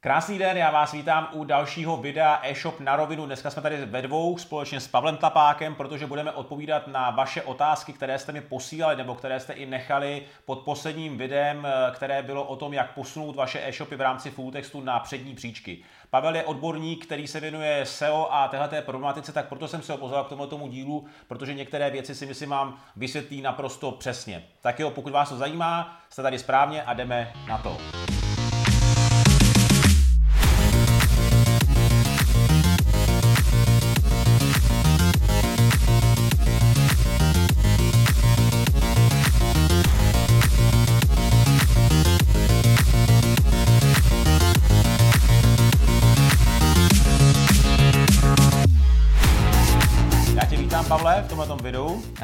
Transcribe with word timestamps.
Krásný 0.00 0.38
den, 0.38 0.56
já 0.56 0.70
vás 0.70 0.92
vítám 0.92 1.28
u 1.32 1.44
dalšího 1.44 1.96
videa 1.96 2.40
e-shop 2.42 2.80
na 2.80 2.96
rovinu. 2.96 3.26
Dneska 3.26 3.50
jsme 3.50 3.62
tady 3.62 3.86
ve 3.86 4.02
dvou 4.02 4.38
společně 4.38 4.80
s 4.80 4.88
Pavlem 4.88 5.16
Tlapákem, 5.16 5.74
protože 5.74 6.06
budeme 6.06 6.32
odpovídat 6.32 6.86
na 6.86 7.10
vaše 7.10 7.42
otázky, 7.42 7.92
které 7.92 8.18
jste 8.18 8.32
mi 8.32 8.40
posílali 8.40 8.96
nebo 8.96 9.14
které 9.14 9.40
jste 9.40 9.52
i 9.52 9.66
nechali 9.66 10.22
pod 10.44 10.58
posledním 10.58 11.18
videem, 11.18 11.66
eh, 11.66 11.90
které 11.94 12.22
bylo 12.22 12.44
o 12.44 12.56
tom, 12.56 12.72
jak 12.72 12.94
posunout 12.94 13.36
vaše 13.36 13.68
e-shopy 13.68 13.96
v 13.96 14.00
rámci 14.00 14.30
fulltextu 14.30 14.80
na 14.80 15.00
přední 15.00 15.34
příčky. 15.34 15.78
Pavel 16.10 16.36
je 16.36 16.44
odborník, 16.44 17.06
který 17.06 17.26
se 17.26 17.40
věnuje 17.40 17.86
SEO 17.86 18.28
a 18.30 18.48
téhleté 18.48 18.82
problematice, 18.82 19.32
tak 19.32 19.48
proto 19.48 19.68
jsem 19.68 19.82
se 19.82 19.92
ho 19.92 19.98
pozval 19.98 20.24
k 20.24 20.28
tomuto 20.28 20.68
dílu, 20.68 21.06
protože 21.28 21.54
některé 21.54 21.90
věci 21.90 22.14
si 22.14 22.26
myslím 22.26 22.50
vám 22.50 22.78
vysvětlí 22.96 23.42
naprosto 23.42 23.92
přesně. 23.92 24.44
Tak 24.60 24.80
jo, 24.80 24.90
pokud 24.90 25.12
vás 25.12 25.28
to 25.28 25.36
zajímá, 25.36 26.00
jste 26.10 26.22
tady 26.22 26.38
správně 26.38 26.82
a 26.82 26.94
jdeme 26.94 27.32
na 27.48 27.58
to. 27.58 27.78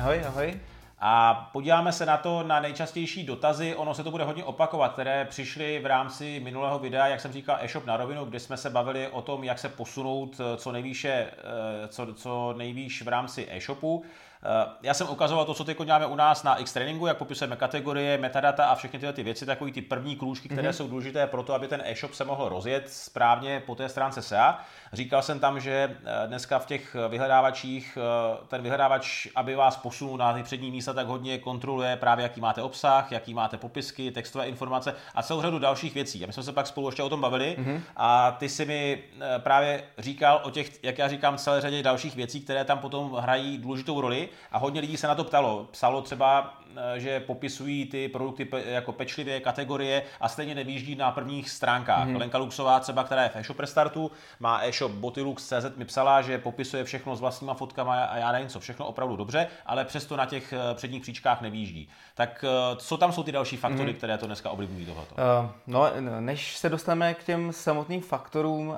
Ahoj, 0.05 0.25
ahoj. 0.27 0.61
A 0.99 1.35
podíváme 1.53 1.93
se 1.93 2.07
na 2.07 2.17
to, 2.17 2.43
na 2.43 2.61
nejčastější 2.61 3.25
dotazy, 3.25 3.75
ono 3.75 3.95
se 3.95 4.05
to 4.05 4.11
bude 4.11 4.25
hodně 4.25 4.45
opakovat, 4.45 4.93
které 4.93 5.25
přišly 5.25 5.79
v 5.79 5.87
rámci 5.87 6.41
minulého 6.41 6.79
videa, 6.79 7.07
jak 7.07 7.21
jsem 7.21 7.33
říkal, 7.33 7.59
e-shop 7.61 7.87
na 7.87 7.97
rovinu, 7.97 8.25
kde 8.25 8.41
jsme 8.41 8.57
se 8.57 8.71
bavili 8.71 9.09
o 9.09 9.23
tom, 9.23 9.45
jak 9.45 9.59
se 9.59 9.69
posunout 9.69 10.41
eh, 10.41 10.57
co 10.57 10.73
nejvýše, 10.73 11.11
eh, 11.11 11.89
co, 11.89 12.15
co 12.15 12.55
nejvýš 12.57 13.03
v 13.03 13.09
rámci 13.09 13.47
e-shopu. 13.51 14.05
Eh, 14.45 14.67
já 14.83 14.95
jsem 14.95 15.11
ukazoval 15.11 15.45
to, 15.45 15.55
co 15.55 15.65
teď 15.65 15.79
děláme 15.85 16.07
u 16.07 16.15
nás 16.15 16.43
na 16.43 16.57
X-Trainingu, 16.57 17.07
jak 17.07 17.17
popisujeme 17.17 17.57
kategorie, 17.57 18.19
metadata 18.19 18.67
a 18.67 18.75
všechny 18.75 18.99
tyhle 18.99 19.13
ty 19.13 19.23
věci, 19.23 19.47
takové 19.47 19.71
ty 19.71 19.83
první 19.83 20.17
krůžky, 20.17 20.49
které 20.49 20.69
mm-hmm. 20.69 20.73
jsou 20.73 20.89
důležité 20.89 21.27
pro 21.27 21.43
to, 21.43 21.55
aby 21.55 21.69
ten 21.69 21.83
e-shop 21.85 22.15
se 22.15 22.25
mohl 22.25 22.49
rozjet 22.49 22.89
správně 22.89 23.63
po 23.67 23.75
té 23.75 23.89
stránce 23.89 24.23
SEA. 24.23 24.59
Říkal 24.93 25.23
jsem 25.23 25.41
tam, 25.41 25.61
že 25.61 25.97
eh, 26.05 26.27
dneska 26.27 26.59
v 26.59 26.67
těch 26.67 26.97
vyhledávačích 27.09 27.99
eh, 28.01 28.47
ten 28.49 28.63
vyhledávač, 28.63 29.27
aby 29.35 29.55
vás 29.55 29.77
posunul 29.77 30.17
na 30.17 30.33
ty 30.33 30.43
přední 30.43 30.71
místa, 30.71 30.93
tak 30.93 31.07
hodně 31.07 31.39
kontroluje 31.39 31.97
právě, 31.97 32.23
jaký 32.23 32.41
máte 32.41 32.63
obsah, 32.63 33.13
jaký 33.13 33.35
máte 33.35 33.57
popisky, 33.57 34.11
textové 34.11 34.49
informace 34.49 34.95
a 35.15 35.23
celou 35.23 35.43
řadu 35.43 35.59
dalších 35.59 35.95
věcí. 35.95 36.25
A 36.25 36.27
my 36.27 36.33
jsme 36.33 36.43
se 36.43 36.53
pak 36.53 36.67
spolu 36.67 36.89
ještě 36.89 37.03
o 37.03 37.09
tom 37.09 37.21
bavili 37.21 37.57
mm-hmm. 37.59 37.81
a 37.97 38.31
ty 38.31 38.49
si 38.49 38.65
mi 38.65 39.03
právě 39.39 39.85
říkal 39.99 40.41
o 40.45 40.51
těch, 40.51 40.85
jak 40.85 40.99
já 40.99 41.09
říkám, 41.09 41.39
celé 41.39 41.61
řadě 41.61 41.83
dalších 41.83 42.17
věcí, 42.17 42.41
které 42.41 42.65
tam 42.65 42.79
potom 42.79 43.13
hrají 43.13 43.59
důležitou 43.59 44.01
roli 44.01 44.29
a 44.53 44.59
hodně 44.59 44.81
lidí 44.81 44.97
se 44.97 45.07
na 45.07 45.15
to 45.15 45.25
ptalo. 45.25 45.69
Psalo 45.71 46.03
třeba, 46.03 46.59
eh, 46.77 47.01
že 47.01 47.21
popisují 47.21 47.87
ty 47.87 48.09
produkty 48.09 48.49
jako 48.67 48.93
pečlivě 48.93 49.41
kategorie 49.41 50.03
a 50.21 50.29
stejně 50.29 50.55
nevýjíždí 50.55 50.95
na 50.95 51.11
prvních 51.11 51.51
stránkách. 51.51 52.09
Mm-hmm. 52.09 52.19
Lenka 52.19 52.39
Luxová 52.39 52.81
třeba, 52.81 53.05
která 53.05 53.23
je 53.23 53.29
v 53.29 53.37
e-shop 53.37 53.61
Restartu, 53.61 54.11
má 54.41 54.61
e-shop 54.63 54.93
Botylux.cz, 54.93 55.77
mi 55.77 55.85
psala, 55.85 56.23
že 56.23 56.39
popisuje 56.39 56.85
všechno 56.85 57.17
s 57.17 57.21
vlastníma 57.21 57.55
fotkama 57.55 58.05
a 58.05 58.17
já 58.17 58.33
nevím 58.33 58.49
co, 58.49 58.61
všechno 58.61 58.87
opravdu 58.87 59.17
dobře, 59.17 59.47
ale 59.67 59.85
přesto 59.85 60.17
na 60.17 60.27
těch 60.27 60.53
eh, 60.53 60.75
předních 60.75 61.03
příčkách 61.03 61.41
nevýjíždí. 61.41 61.89
Tak 62.15 62.45
eh, 62.49 62.77
co 62.77 62.97
tam 62.97 63.13
jsou 63.13 63.23
ty 63.23 63.33
další 63.33 63.57
faktory, 63.57 63.93
mm-hmm. 63.93 63.97
které 63.97 64.19
to 64.19 64.27
dneska 64.27 64.51
ovlivňují 64.51 64.87
tohoto? 64.87 65.15
Uh, 65.15 65.51
no, 65.67 65.91
než 66.21 66.57
se 66.57 66.69
dostaneme 66.69 67.15
k 67.15 67.25
těm 67.25 67.53
samotným 67.53 68.01
faktorům, 68.01 68.69
uh, 68.69 68.77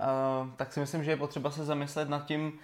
tak 0.56 0.72
si 0.72 0.80
myslím, 0.80 1.04
že 1.04 1.10
je 1.10 1.16
potřeba 1.16 1.50
se 1.50 1.64
zamyslet 1.64 2.08
nad 2.08 2.26
tím, 2.26 2.58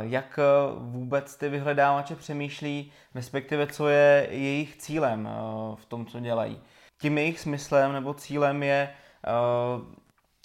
jak 0.00 0.38
vůbec 0.78 1.36
ty 1.36 1.48
vyhledávače 1.48 2.16
přemýšlí, 2.16 2.92
respektive 3.14 3.66
co 3.66 3.88
je 3.88 4.26
jejich 4.30 4.76
cílem 4.76 5.28
v 5.74 5.84
tom, 5.84 6.06
co 6.06 6.20
dělají. 6.20 6.60
Tím 7.00 7.18
jejich 7.18 7.40
smyslem 7.40 7.92
nebo 7.92 8.14
cílem 8.14 8.62
je, 8.62 8.90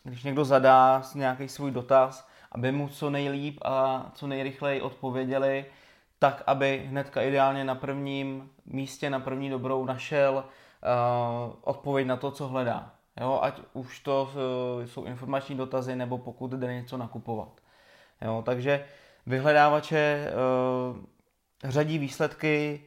když 0.03 0.23
někdo 0.23 0.45
zadá 0.45 1.01
nějaký 1.15 1.47
svůj 1.47 1.71
dotaz, 1.71 2.27
aby 2.51 2.71
mu 2.71 2.89
co 2.89 3.09
nejlíp 3.09 3.59
a 3.65 4.05
co 4.13 4.27
nejrychleji 4.27 4.81
odpověděli, 4.81 5.65
tak 6.19 6.43
aby 6.47 6.85
hnedka 6.87 7.21
ideálně 7.21 7.63
na 7.63 7.75
prvním 7.75 8.49
místě, 8.65 9.09
na 9.09 9.19
první 9.19 9.49
dobrou 9.49 9.85
našel 9.85 10.43
odpověď 11.61 12.07
na 12.07 12.17
to, 12.17 12.31
co 12.31 12.47
hledá. 12.47 12.91
Jo, 13.21 13.39
ať 13.41 13.61
už 13.73 13.99
to 13.99 14.31
jsou 14.85 15.03
informační 15.03 15.55
dotazy, 15.55 15.95
nebo 15.95 16.17
pokud 16.17 16.51
jde 16.51 16.73
něco 16.73 16.97
nakupovat. 16.97 17.49
Jo, 18.21 18.43
takže 18.45 18.85
vyhledávače 19.25 20.31
uh, 20.91 20.97
řadí 21.63 21.97
výsledky 21.97 22.83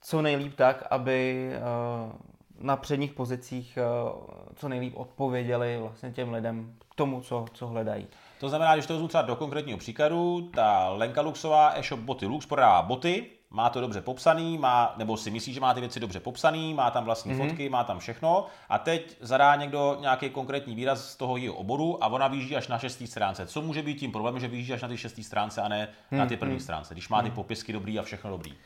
co 0.00 0.22
nejlíp 0.22 0.54
tak, 0.54 0.84
aby 0.90 1.50
uh, 1.56 2.12
na 2.60 2.76
předních 2.76 3.12
pozicích 3.12 3.78
uh, 4.12 4.20
co 4.54 4.68
nejlíp 4.68 4.96
odpověděli 4.96 5.78
vlastně 5.78 6.10
těm 6.10 6.32
lidem 6.32 6.74
k 6.90 6.94
tomu, 6.94 7.20
co, 7.20 7.44
co 7.52 7.66
hledají. 7.66 8.06
To 8.40 8.48
znamená, 8.48 8.74
když 8.74 8.86
to 8.86 8.92
vezmu 8.92 9.08
třeba 9.08 9.22
do 9.22 9.36
konkrétního 9.36 9.78
příkladu, 9.78 10.50
ta 10.54 10.88
Lenka 10.88 11.20
Luxová 11.20 11.72
e-shop 11.74 12.00
boty 12.00 12.26
Lux 12.26 12.46
prodává 12.46 12.82
boty, 12.82 13.30
má 13.56 13.70
to 13.70 13.80
dobře 13.80 14.00
popsaný, 14.00 14.58
má, 14.58 14.94
nebo 14.96 15.16
si 15.16 15.30
myslí, 15.30 15.52
že 15.52 15.60
má 15.60 15.74
ty 15.74 15.80
věci 15.80 16.00
dobře 16.00 16.20
popsaný, 16.20 16.74
má 16.74 16.90
tam 16.90 17.04
vlastní 17.04 17.32
mm-hmm. 17.32 17.48
fotky, 17.48 17.68
má 17.68 17.84
tam 17.84 17.98
všechno 17.98 18.46
a 18.68 18.78
teď 18.78 19.16
zadá 19.20 19.56
někdo 19.56 19.96
nějaký 20.00 20.30
konkrétní 20.30 20.74
výraz 20.74 21.10
z 21.10 21.16
toho 21.16 21.36
jejího 21.36 21.54
oboru 21.54 22.04
a 22.04 22.06
ona 22.06 22.28
vyjíždí 22.28 22.56
až 22.56 22.68
na 22.68 22.78
šestý 22.78 23.06
stránce. 23.06 23.46
Co 23.46 23.62
může 23.62 23.82
být 23.82 23.94
tím 23.94 24.12
problémem, 24.12 24.40
že 24.40 24.48
vyjíždí 24.48 24.72
až 24.72 24.82
na 24.82 24.88
ty 24.88 24.98
šestý 24.98 25.24
stránce 25.24 25.62
a 25.62 25.68
ne 25.68 25.88
mm-hmm. 25.88 26.18
na 26.18 26.26
ty 26.26 26.36
první 26.36 26.54
mhm. 26.54 26.62
stránce, 26.62 26.94
když 26.94 27.08
má 27.08 27.22
ty 27.22 27.28
mhm. 27.28 27.34
popisky 27.34 27.72
dobrý 27.72 27.98
a 27.98 28.02
všechno 28.02 28.30
dobrý? 28.30 28.52
Uh, 28.52 28.56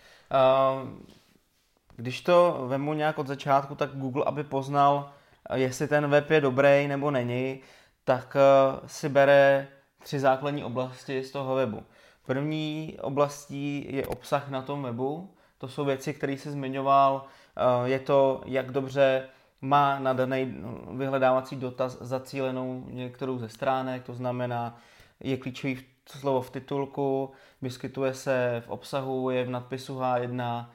když 1.97 2.21
to 2.21 2.65
vemu 2.67 2.95
nějak 2.95 3.19
od 3.19 3.27
začátku, 3.27 3.75
tak 3.75 3.91
Google, 3.91 4.25
aby 4.27 4.45
poznal, 4.45 5.11
jestli 5.55 5.89
ten 5.89 6.07
web 6.07 6.31
je 6.31 6.41
dobrý 6.41 6.89
nebo 6.89 7.11
není, 7.11 7.61
tak 8.05 8.37
uh, 8.37 8.89
si 8.89 9.09
bere 9.09 9.69
tři 10.03 10.21
základní 10.21 10.65
oblasti 10.65 11.23
z 11.23 11.31
toho 11.31 11.55
webu. 11.55 11.83
První 12.31 12.97
oblastí 13.01 13.87
je 13.91 14.07
obsah 14.07 14.49
na 14.49 14.63
tom 14.63 14.83
webu. 14.83 15.35
To 15.59 15.69
jsou 15.69 15.85
věci, 15.85 16.15
které 16.15 16.39
se 16.39 16.51
zmiňoval. 16.51 17.25
Eh, 17.57 17.89
je 17.89 17.99
to, 17.99 18.43
jak 18.47 18.73
dobře 18.73 19.29
má 19.61 19.99
na 19.99 20.13
daný 20.13 20.55
vyhledávací 20.93 21.57
dotaz 21.57 21.99
zacílenou 22.03 22.85
některou 22.91 23.39
ze 23.39 23.49
stránek, 23.49 24.03
to 24.03 24.15
znamená, 24.15 24.79
je 25.21 25.37
klíčový 25.37 25.79
slovo 26.07 26.41
v 26.43 26.51
titulku, 26.51 27.31
vyskytuje 27.63 28.15
se 28.15 28.63
v 28.67 28.69
obsahu, 28.69 29.31
je 29.31 29.45
v 29.45 29.51
nadpisu 29.51 29.99
H1, 29.99 30.67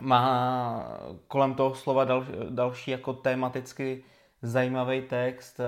má 0.00 0.84
kolem 1.28 1.54
toho 1.54 1.74
slova 1.74 2.06
další 2.48 2.90
jako 2.90 3.12
tematicky 3.12 4.04
zajímavý 4.42 5.02
text, 5.02 5.60
eh, 5.60 5.64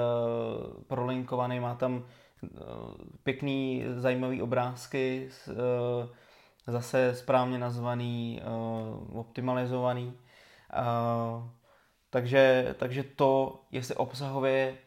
prolinkovaný, 0.87 1.61
má 1.61 1.75
tam 1.75 2.05
pěkný, 3.23 3.85
zajímavý 3.95 4.43
obrázky, 4.43 5.29
eh, 5.49 5.53
zase 6.67 7.15
správně 7.15 7.59
nazvaný, 7.59 8.41
eh, 8.43 9.19
optimalizovaný. 9.19 10.19
Eh, 10.73 11.51
takže, 12.11 12.75
takže 12.79 13.03
to, 13.03 13.61
jestli 13.71 13.95
obsahově 13.95 14.79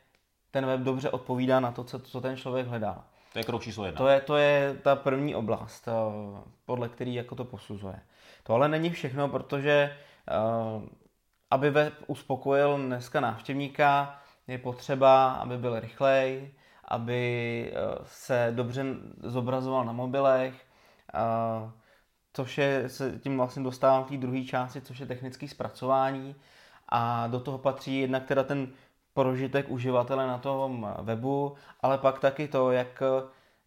ten 0.52 0.66
web 0.66 0.80
dobře 0.80 1.10
odpovídá 1.10 1.60
na 1.60 1.72
to, 1.72 1.84
co, 1.84 2.00
co 2.00 2.22
ten 2.22 2.38
člověk 2.38 2.68
hledá. 2.68 3.06
To 3.34 3.40
je 3.40 3.44
krok 3.44 3.64
číslo 3.64 3.86
jedna. 3.86 3.98
To 3.98 4.08
je, 4.08 4.22
to 4.22 4.38
je 4.38 4.78
ta 4.82 4.96
první 4.96 5.36
oblast, 5.36 5.88
podle 6.66 6.90
který 6.90 7.14
jako 7.14 7.36
to 7.36 7.46
posuzuje. 7.46 8.00
To 8.44 8.54
ale 8.54 8.70
není 8.70 8.90
všechno, 8.90 9.28
protože 9.30 9.98
aby 11.52 11.70
web 11.70 11.94
uspokojil 12.08 12.78
dneska 12.78 13.20
návštěvníka, 13.20 14.20
je 14.48 14.58
potřeba, 14.58 15.31
aby 15.31 15.58
byl 15.58 15.80
rychlej, 15.80 16.51
aby 16.88 17.72
eh, 17.72 17.76
se 18.04 18.52
dobře 18.56 18.86
zobrazoval 19.24 19.86
na 19.86 19.92
mobilech, 19.92 20.66
což 22.34 22.58
je, 22.58 22.90
se 22.90 23.20
tím 23.20 23.38
vlastně 23.38 23.64
dostávám 23.64 24.04
k 24.04 24.10
té 24.10 24.18
druhé 24.18 24.44
části, 24.44 24.82
což 24.82 25.00
je 25.00 25.06
technické 25.06 25.48
zpracování 25.48 26.36
a 26.90 27.28
do 27.28 27.40
toho 27.40 27.58
patří 27.58 28.00
jednak 28.00 28.26
teda 28.26 28.44
ten 28.44 28.68
prožitek 29.14 29.70
uživatele 29.70 30.28
na 30.28 30.38
tom 30.38 30.96
webu, 31.02 31.56
ale 31.82 31.98
pak 31.98 32.20
taky 32.20 32.48
to, 32.48 32.72
jak 32.72 33.04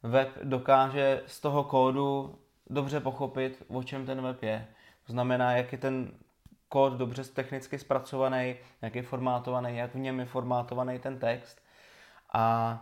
web 0.02 0.28
dokáže 0.42 1.22
z 1.26 1.40
toho 1.40 1.64
kódu 1.64 2.38
dobře 2.70 3.00
pochopit, 3.00 3.62
o 3.68 3.82
čem 3.82 4.06
ten 4.06 4.22
web 4.22 4.42
je. 4.42 4.66
To 5.06 5.12
znamená, 5.12 5.52
jak 5.52 5.72
je 5.72 5.78
ten 5.78 6.12
kód 6.68 6.92
dobře 6.92 7.24
technicky 7.24 7.78
zpracovaný, 7.78 8.56
jak 8.82 8.94
je 8.94 9.02
formátovaný, 9.02 9.76
jak 9.76 9.94
v 9.94 9.98
něm 9.98 10.20
je 10.20 10.26
formátovaný 10.26 10.98
ten 10.98 11.18
text. 11.18 11.62
A 12.32 12.78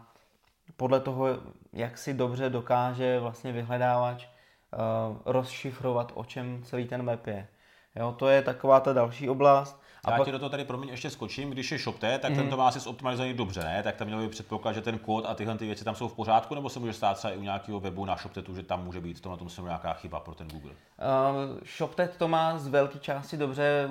podle 0.76 1.00
toho, 1.00 1.26
jak 1.72 1.98
si 1.98 2.14
dobře 2.14 2.50
dokáže 2.50 3.20
vlastně 3.20 3.52
vyhledávač 3.52 4.26
uh, 4.26 5.16
rozšifrovat, 5.24 6.12
o 6.14 6.24
čem 6.24 6.62
celý 6.64 6.84
ten 6.84 7.06
web 7.06 7.26
je. 7.26 7.48
Jo, 7.96 8.14
to 8.18 8.28
je 8.28 8.42
taková 8.42 8.80
ta 8.80 8.92
další 8.92 9.28
oblast. 9.28 9.82
A 10.04 10.10
Já 10.10 10.16
pak... 10.16 10.26
ti 10.26 10.32
do 10.32 10.38
toho 10.38 10.48
tady 10.48 10.64
promiň 10.64 10.88
ještě 10.88 11.10
skočím, 11.10 11.50
když 11.50 11.72
je 11.72 11.78
ShopTet, 11.78 12.20
tak 12.20 12.30
mm. 12.30 12.36
ten 12.36 12.50
to 12.50 12.56
má 12.56 12.68
asi 12.68 12.80
zoptimalizovaný 12.80 13.34
dobře, 13.34 13.64
ne? 13.64 13.82
Tak 13.82 13.96
tam 13.96 14.06
mělo 14.06 14.22
by 14.22 14.28
předpoklad, 14.28 14.74
že 14.74 14.80
ten 14.80 14.98
kód 14.98 15.24
a 15.26 15.34
tyhle 15.34 15.58
ty 15.58 15.66
věci 15.66 15.84
tam 15.84 15.94
jsou 15.94 16.08
v 16.08 16.14
pořádku, 16.14 16.54
nebo 16.54 16.68
se 16.68 16.80
může 16.80 16.92
stát 16.92 17.16
třeba 17.16 17.34
i 17.34 17.36
u 17.36 17.42
nějakého 17.42 17.80
webu 17.80 18.04
na 18.04 18.16
ShopTetu, 18.16 18.54
že 18.54 18.62
tam 18.62 18.84
může 18.84 19.00
být 19.00 19.18
v 19.18 19.20
tomhle 19.20 19.38
tom 19.38 19.64
nějaká 19.64 19.92
chyba 19.92 20.20
pro 20.20 20.34
ten 20.34 20.48
Google? 20.48 20.70
Uh, 20.70 21.58
ShopTet 21.76 22.16
to 22.16 22.28
má 22.28 22.58
z 22.58 22.68
velké 22.68 22.98
části 22.98 23.36
dobře, 23.36 23.88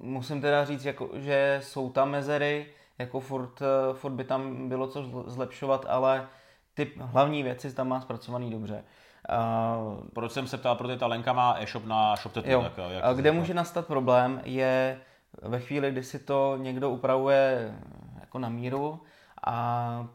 musím 0.00 0.40
teda 0.40 0.64
říct, 0.64 0.84
jako, 0.84 1.10
že 1.14 1.60
jsou 1.62 1.90
tam 1.90 2.10
mezery, 2.10 2.66
jako 3.00 3.20
furt, 3.20 3.62
eh, 3.62 3.94
furt 3.94 4.12
by 4.12 4.24
tam 4.24 4.68
bylo 4.68 4.86
co 4.86 5.24
zlepšovat, 5.26 5.86
ale 5.88 6.26
ty 6.74 6.92
hlavní 7.00 7.42
věci 7.42 7.74
tam 7.74 7.88
má 7.88 8.00
zpracovaný 8.00 8.50
dobře. 8.50 8.84
Uh, 9.28 10.08
Proč 10.14 10.32
jsem 10.32 10.46
se 10.46 10.58
ptal, 10.58 10.76
protože 10.76 10.96
ta 10.96 11.06
Lenka 11.06 11.32
má 11.32 11.56
e-shop 11.58 11.84
na 11.84 12.16
ShopTetu. 12.16 12.50
Jo. 12.50 12.62
Tak, 12.62 12.90
jak 12.90 13.04
a 13.04 13.12
kde 13.12 13.32
může 13.32 13.54
nastat 13.54 13.86
problém 13.86 14.40
je 14.44 15.00
ve 15.42 15.60
chvíli, 15.60 15.90
kdy 15.90 16.02
si 16.02 16.18
to 16.18 16.56
někdo 16.56 16.90
upravuje 16.90 17.74
jako 18.20 18.38
na 18.38 18.48
míru 18.48 19.00
a 19.46 20.06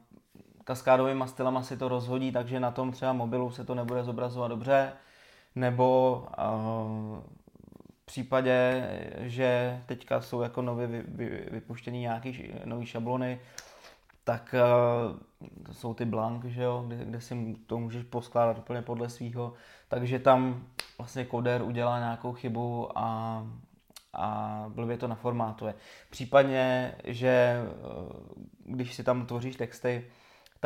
kaskádovými 0.64 1.24
stylama 1.28 1.64
si 1.64 1.78
to 1.78 1.88
rozhodí, 1.88 2.32
takže 2.32 2.60
na 2.60 2.72
tom 2.72 2.92
třeba 2.92 3.14
mobilu 3.14 3.52
se 3.52 3.66
to 3.66 3.76
nebude 3.76 4.04
zobrazovat 4.04 4.52
dobře, 4.52 4.94
nebo 5.56 6.18
uh, 6.38 7.20
v 8.06 8.12
případě, 8.12 8.90
že 9.18 9.82
teďka 9.86 10.22
jsou 10.22 10.42
jako 10.42 10.62
nově 10.62 10.88
vy, 10.88 11.04
vy, 11.08 11.48
vypuštěný 11.52 12.00
nějaký 12.00 12.54
nový 12.66 12.86
šablony, 12.86 13.40
tak 14.24 14.56
uh, 14.56 15.74
jsou 15.74 15.94
ty 15.94 16.06
blank, 16.06 16.46
že 16.46 16.64
jo, 16.64 16.84
kde, 16.88 17.06
kde 17.06 17.22
si 17.22 17.56
to 17.68 17.80
můžeš 17.80 18.04
poskládat 18.04 18.58
úplně 18.58 18.82
podle 18.82 19.10
svého. 19.10 19.54
Takže 19.88 20.20
tam 20.20 20.68
vlastně 20.98 21.26
koder 21.26 21.62
udělá 21.62 22.00
nějakou 22.00 22.34
chybu 22.34 22.98
a, 22.98 23.48
a 24.14 24.66
blbě 24.68 24.98
to 24.98 25.08
naformátuje. 25.08 25.74
Případně, 26.10 26.96
že 27.04 27.28
eh, 27.28 27.66
když 28.66 28.94
si 28.94 29.04
tam 29.04 29.26
tvoříš 29.26 29.56
texty, 29.56 30.06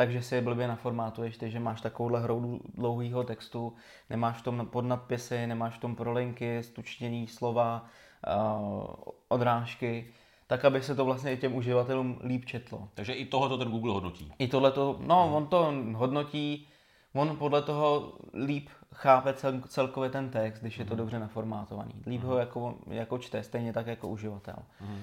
takže 0.00 0.22
si 0.22 0.34
je 0.34 0.40
blbě 0.40 0.68
naformátuješ, 0.68 1.36
takže 1.36 1.60
máš 1.60 1.80
takovouhle 1.80 2.20
hroudu 2.20 2.60
dlouhého 2.74 3.24
textu, 3.24 3.74
nemáš 4.10 4.36
v 4.38 4.42
tom 4.42 4.66
podnadpisy, 4.66 5.46
nemáš 5.46 5.74
v 5.74 5.80
tom 5.80 5.96
prolinky, 5.96 6.62
stučnění 6.62 7.26
slova, 7.26 7.84
uh, 8.26 8.84
odrážky, 9.28 10.12
tak 10.46 10.64
aby 10.64 10.82
se 10.82 10.94
to 10.94 11.04
vlastně 11.04 11.32
i 11.32 11.36
těm 11.36 11.54
uživatelům 11.54 12.18
líp 12.24 12.44
četlo. 12.44 12.88
Takže 12.94 13.12
i 13.12 13.24
tohoto 13.24 13.58
ten 13.58 13.70
Google 13.70 13.92
hodnotí. 13.92 14.32
I 14.38 14.48
tohle 14.48 14.72
to, 14.72 14.96
no 15.00 15.26
hmm. 15.26 15.34
on 15.34 15.46
to 15.46 15.74
hodnotí, 15.94 16.68
on 17.14 17.36
podle 17.36 17.62
toho 17.62 18.12
líp 18.44 18.68
chápe 18.94 19.32
cel, 19.32 19.60
celkově 19.68 20.10
ten 20.10 20.30
text, 20.30 20.60
když 20.60 20.78
je 20.78 20.84
to 20.84 20.94
hmm. 20.94 20.98
dobře 20.98 21.18
naformátovaný. 21.18 21.94
Líp 22.06 22.20
hmm. 22.20 22.30
ho 22.30 22.38
jako, 22.38 22.74
jako 22.86 23.18
čte, 23.18 23.42
stejně 23.42 23.72
tak 23.72 23.86
jako 23.86 24.08
uživatel. 24.08 24.56
Hmm. 24.78 25.02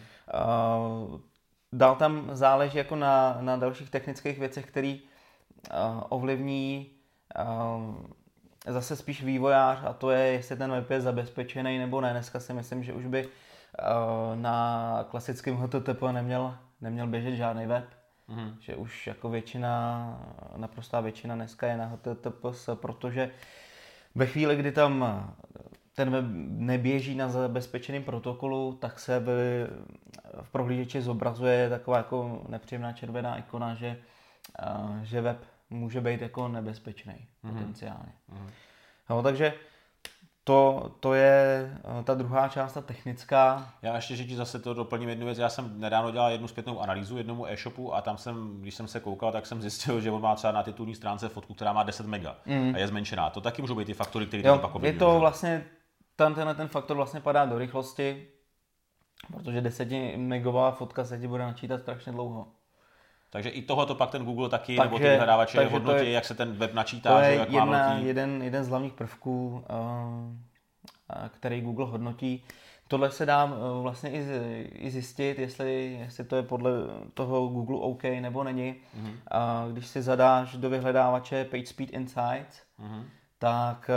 Uh, 1.13 1.19
dál 1.73 1.95
tam 1.95 2.29
záleží 2.31 2.77
jako 2.77 2.95
na, 2.95 3.37
na 3.41 3.55
dalších 3.55 3.89
technických 3.89 4.39
věcech, 4.39 4.65
které 4.65 4.97
uh, 4.97 6.03
ovlivní 6.09 6.91
uh, 7.39 7.95
zase 8.67 8.95
spíš 8.95 9.23
vývojář 9.23 9.79
a 9.85 9.93
to 9.93 10.11
je, 10.11 10.19
jestli 10.19 10.55
ten 10.55 10.71
web 10.71 10.89
je 10.89 11.01
zabezpečený 11.01 11.77
nebo 11.77 12.01
ne. 12.01 12.11
Dneska 12.11 12.39
si 12.39 12.53
myslím, 12.53 12.83
že 12.83 12.93
už 12.93 13.05
by 13.05 13.25
uh, 13.25 13.31
na 14.35 15.05
klasickém 15.09 15.57
HTTP 15.57 16.01
neměl, 16.11 16.57
neměl 16.81 17.07
běžet 17.07 17.35
žádný 17.35 17.65
web. 17.65 17.85
Mm. 18.27 18.55
Že 18.59 18.75
už 18.75 19.07
jako 19.07 19.29
většina, 19.29 20.19
naprostá 20.57 21.01
většina 21.01 21.35
dneska 21.35 21.67
je 21.67 21.77
na 21.77 21.85
HTTPS, 21.85 22.69
protože 22.73 23.31
ve 24.15 24.25
chvíli, 24.25 24.55
kdy 24.55 24.71
tam 24.71 25.25
ten 25.97 26.09
web 26.11 26.25
neběží 26.47 27.15
na 27.15 27.29
zabezpečeném 27.29 28.03
protokolu, 28.03 28.77
tak 28.81 28.99
se 28.99 29.19
v, 29.19 29.27
v 30.41 30.49
prohlížeči 30.49 31.01
zobrazuje 31.01 31.69
taková 31.69 31.97
jako 31.97 32.41
nepříjemná 32.49 32.93
červená 32.93 33.37
ikona, 33.37 33.73
že, 33.73 33.97
že 35.03 35.21
web 35.21 35.37
může 35.69 36.01
být 36.01 36.21
jako 36.21 36.47
nebezpečný 36.47 37.13
mm-hmm. 37.13 37.53
potenciálně. 37.53 38.11
Mm-hmm. 38.33 38.49
No, 39.09 39.23
takže 39.23 39.53
to, 40.43 40.91
to 40.99 41.13
je 41.13 41.69
ta 42.03 42.13
druhá 42.13 42.47
část, 42.47 42.73
ta 42.73 42.81
technická. 42.81 43.69
Já 43.81 43.95
ještě, 43.95 44.15
že 44.15 44.25
ti 44.25 44.35
zase 44.35 44.59
to 44.59 44.73
doplním 44.73 45.09
jednu 45.09 45.25
věc. 45.25 45.37
Já 45.37 45.49
jsem 45.49 45.79
nedávno 45.79 46.11
dělal 46.11 46.31
jednu 46.31 46.47
zpětnou 46.47 46.79
analýzu 46.79 47.17
jednomu 47.17 47.47
e-shopu 47.47 47.95
a 47.95 48.01
tam 48.01 48.17
jsem, 48.17 48.61
když 48.61 48.75
jsem 48.75 48.87
se 48.87 48.99
koukal, 48.99 49.31
tak 49.31 49.45
jsem 49.45 49.61
zjistil, 49.61 50.01
že 50.01 50.11
on 50.11 50.21
má 50.21 50.35
třeba 50.35 50.53
na 50.53 50.63
titulní 50.63 50.95
stránce 50.95 51.29
fotku, 51.29 51.53
která 51.53 51.73
má 51.73 51.83
10 51.83 52.05
mega 52.05 52.35
mm. 52.45 52.75
a 52.75 52.77
je 52.77 52.87
zmenšená. 52.87 53.29
To 53.29 53.41
taky 53.41 53.61
můžou 53.61 53.75
být 53.75 53.85
ty 53.85 53.93
faktory, 53.93 54.25
které 54.25 54.43
tam 54.43 54.59
pak 54.59 54.83
Je 54.83 54.93
to 54.93 55.19
vlastně 55.19 55.65
tam 56.17 56.35
tenhle 56.35 56.55
ten 56.55 56.67
faktor 56.67 56.97
vlastně 56.97 57.21
padá 57.21 57.45
do 57.45 57.57
rychlosti, 57.57 58.27
protože 59.33 59.61
10 59.61 59.89
megová 60.17 60.71
fotka 60.71 61.05
se 61.05 61.19
ti 61.19 61.27
bude 61.27 61.43
načítat 61.43 61.81
strašně 61.81 62.11
dlouho. 62.11 62.47
Takže 63.29 63.49
i 63.49 63.61
tohoto 63.61 63.95
pak 63.95 64.09
ten 64.09 64.25
Google 64.25 64.49
taky, 64.49 64.75
takže, 64.75 64.89
nebo 64.89 64.97
ty 64.97 65.03
vyhledávače 65.03 65.65
hodnotí, 65.65 66.05
je, 66.05 66.11
jak 66.11 66.25
se 66.25 66.35
ten 66.35 66.53
web 66.53 66.73
načítá, 66.73 67.15
to 67.15 67.19
je 67.19 67.35
jak 67.35 67.51
jedna, 67.51 67.65
má 67.65 67.93
jeden, 67.93 68.41
jeden 68.41 68.63
z 68.63 68.69
hlavních 68.69 68.93
prvků, 68.93 69.63
uh, 69.69 71.27
který 71.29 71.61
Google 71.61 71.85
hodnotí. 71.85 72.43
Tohle 72.87 73.11
se 73.11 73.25
dá 73.25 73.45
uh, 73.45 73.81
vlastně 73.81 74.11
i, 74.11 74.21
i 74.73 74.91
zjistit, 74.91 75.39
jestli, 75.39 75.93
jestli 75.93 76.23
to 76.23 76.35
je 76.35 76.43
podle 76.43 76.71
toho 77.13 77.47
Google 77.47 77.77
OK 77.79 78.03
nebo 78.03 78.43
není. 78.43 78.75
Mm-hmm. 78.75 79.65
Uh, 79.65 79.71
když 79.71 79.87
si 79.87 80.01
zadáš 80.01 80.57
do 80.57 80.69
vyhledávače 80.69 81.45
PageSpeed 81.45 81.89
Insights, 81.89 82.61
mm-hmm 82.79 83.03
tak... 83.39 83.89